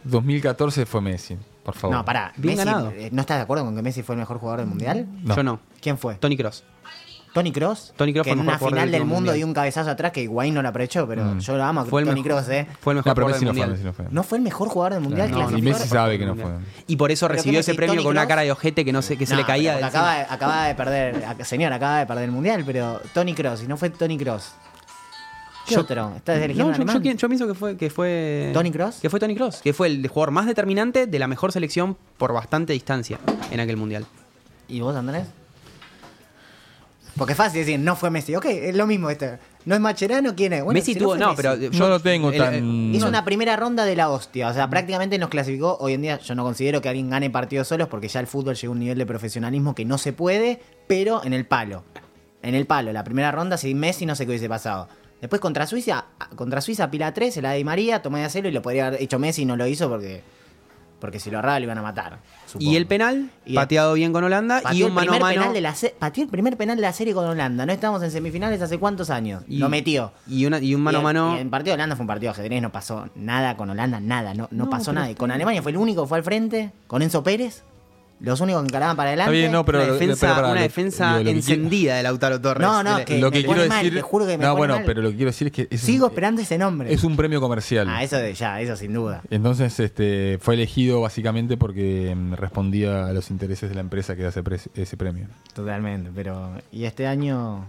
[0.04, 1.96] 2014 fue Messi, por favor.
[1.96, 2.32] No, pará.
[2.36, 2.90] Bien Messi, ganado.
[2.90, 5.06] eh, ¿No estás de acuerdo con que Messi fue el mejor jugador del mundial?
[5.22, 5.36] No.
[5.36, 5.60] Yo no.
[5.80, 6.14] ¿Quién fue?
[6.16, 6.64] Tony Cross.
[7.32, 7.94] Tony Cross.
[7.96, 9.54] Toni Kroos que fue el en mejor una jugador final del del mundo dio un
[9.54, 11.38] cabezazo atrás que Higuaín no lo aprovechó, pero Mm.
[11.38, 12.66] yo lo amo Fue el Tony Kroos, ¿eh?
[12.80, 13.70] Fue el mejor No, jugador del no fue, mundial.
[13.70, 14.04] Messi no fue.
[14.10, 15.30] ¿No fue el mejor jugador del mundial?
[15.56, 16.50] Y Messi sabe que no fue.
[16.88, 19.24] Y por eso recibió ese premio con una cara de ojete que no se, que
[19.24, 19.76] se le caía.
[19.86, 23.66] acaba, de- acaba de perder, señor, acaba de perder el mundial, pero Tony Cross, y
[23.66, 24.52] no fue Tony Cross.
[25.72, 26.12] ¿Qué Yo- otro?
[26.16, 28.50] ¿Estás No, eligiendo yo, yo, yo pienso que fue, que fue.
[28.52, 28.96] ¿Toni Kroos?
[29.00, 32.32] Que fue Tony Cross, que fue el jugador más determinante de la mejor selección por
[32.32, 33.18] bastante distancia
[33.50, 34.06] en aquel mundial.
[34.68, 35.24] ¿Y vos, Andrés?
[37.16, 38.34] Porque es fácil decir, no fue Messi.
[38.34, 39.38] Ok, es lo mismo este.
[39.66, 40.34] ¿No es Macherano?
[40.34, 40.64] ¿Quién es?
[40.64, 41.14] Bueno, Messi si tuvo.
[41.14, 41.36] No, Messi.
[41.42, 41.56] pero.
[41.56, 43.10] yo- No lo tengo el- tan- Hizo No.
[43.10, 44.48] una primera ronda de la hostia.
[44.48, 45.76] O sea, prácticamente nos clasificó.
[45.78, 48.54] Hoy en día yo no considero que alguien gane partidos solos porque ya el fútbol
[48.56, 51.84] llegó a un nivel de profesionalismo que no se puede, pero en el palo.
[52.40, 52.92] En el palo.
[52.94, 54.88] La primera ronda sin Messi no sé qué hubiese pasado.
[55.22, 56.04] Después contra Suiza,
[56.36, 58.88] contra Suiza pila 3, se la de Di María, tomé de hacerlo y lo podría
[58.88, 60.22] haber hecho Messi y no lo hizo porque
[61.00, 62.18] porque si lo agarraba lo iban a matar.
[62.46, 62.70] supongo.
[62.70, 65.34] Y el penal, Y- pateado bien con Holanda, y un mano a mano.
[65.40, 67.66] penal de la se- pateó el primer penal de la serie con Holanda.
[67.66, 69.42] No estamos en semifinales hace cuántos años.
[69.48, 70.12] y- lo metió.
[70.28, 71.36] Y, una, y un mano y a mano.
[71.36, 73.98] y el partido de Holanda fue un partido de ajedrez, no pasó nada con Holanda,
[73.98, 75.10] nada, no, no, No, pasó nada.
[75.10, 77.64] Y con Alemania fue el único que fue al frente, con Enzo Pérez,
[78.22, 79.30] los únicos que encaraban para adelante.
[79.32, 79.82] Está bien, no, pero.
[79.82, 82.62] una defensa, pero pará, una lo- defensa lo que quiero- encendida de Lautaro Torres.
[82.66, 83.94] No, no, que- Lo que me quiero pone mal, decir.
[83.98, 84.84] te juro que me no, pone bueno, mal.
[84.86, 85.68] pero lo que quiero decir es que.
[85.70, 86.92] Es Sigo un, esperando ese nombre.
[86.92, 87.86] Es un premio comercial.
[87.90, 89.22] Ah, eso de ya, eso sin duda.
[89.30, 94.22] Entonces este, fue elegido básicamente porque mm, respondía a los intereses de la empresa que
[94.22, 95.26] da ese, pre- ese premio.
[95.54, 96.52] Totalmente, pero.
[96.70, 97.66] Y este año.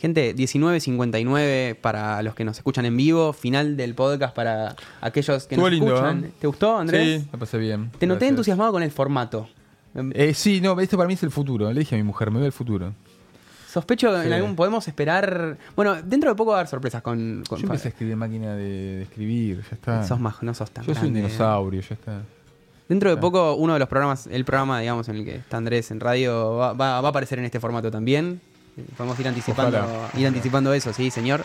[0.00, 5.54] Gente, 19.59 para los que nos escuchan en vivo, final del podcast para aquellos que
[5.56, 6.24] Estuvo nos lindo, escuchan.
[6.24, 6.30] ¿eh?
[6.40, 7.22] ¿Te gustó, Andrés?
[7.22, 7.90] Sí, me pasé bien.
[7.98, 8.30] Te noté Gracias.
[8.30, 9.48] entusiasmado con el formato.
[10.14, 11.70] Eh, sí, no, esto para mí es el futuro.
[11.72, 12.94] Le dije a mi mujer, me veo el futuro.
[13.70, 14.32] Sospecho que en Sí.
[14.32, 15.58] algún podemos esperar.
[15.76, 17.44] Bueno, dentro de poco va a haber sorpresas con.
[17.48, 18.62] con Yo empecé a escribir máquina de,
[18.96, 20.02] de escribir, ya está.
[20.06, 21.28] Sos más, no sos tan Yo soy un grande.
[21.28, 22.22] dinosaurio, ya está.
[22.88, 25.90] Dentro de poco, uno de los programas, el programa, digamos, en el que está Andrés
[25.92, 28.40] en radio, va, va- va a aparecer en este formato también.
[28.76, 30.10] Eh, Podemos ir anticipando, Ojalá.
[30.20, 31.44] ir anticipando eso, sí, señor.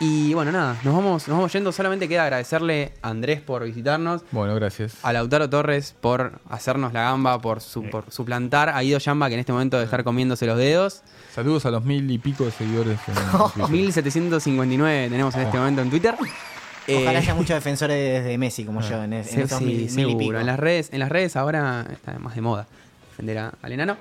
[0.00, 1.70] Y bueno, nada, nos vamos, nos vamos yendo.
[1.70, 4.96] Solamente queda agradecerle a Andrés por visitarnos, Bueno, gracias.
[5.04, 9.34] a Lautaro Torres por hacernos la gamba, por, su- por suplantar a Ido Yamba, que
[9.34, 11.02] en este momento debe estar comiéndose los dedos.
[11.32, 12.98] Saludos a los mil y pico de seguidores.
[13.06, 13.14] en
[13.54, 13.70] Twitter.
[13.70, 16.14] 1759 tenemos en este momento en Twitter.
[16.18, 19.76] Ojalá Eh, haya muchos defensores de Messi como yo en, en Sí, esos sí, mil,
[19.76, 20.18] mil y seguro.
[20.18, 20.34] pico.
[20.38, 22.66] En las redes, en las redes ahora está más de moda
[23.10, 23.96] defender a- al enano.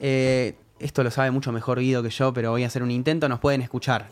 [0.00, 3.28] Eh, esto lo sabe mucho mejor Guido que yo, pero voy a hacer un intento.
[3.28, 4.08] Nos pueden escuchar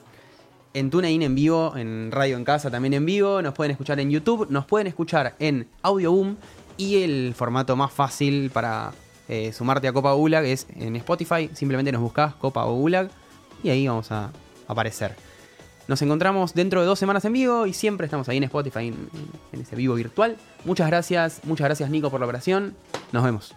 [0.74, 3.40] en TuneIn en vivo, en Radio en Casa también en vivo.
[3.42, 6.36] Nos pueden escuchar en YouTube, nos pueden escuchar en Audioboom
[6.76, 8.92] y el formato más fácil para
[9.28, 11.50] eh, sumarte a Copa Gulag es en Spotify.
[11.54, 13.10] Simplemente nos buscas Copa Gulag
[13.62, 14.30] y ahí vamos a
[14.68, 15.14] aparecer.
[15.88, 18.92] Nos encontramos dentro de dos semanas en vivo y siempre estamos ahí en Spotify,
[19.52, 20.36] en ese vivo virtual.
[20.64, 22.76] Muchas gracias, muchas gracias Nico por la operación.
[23.12, 23.54] Nos vemos.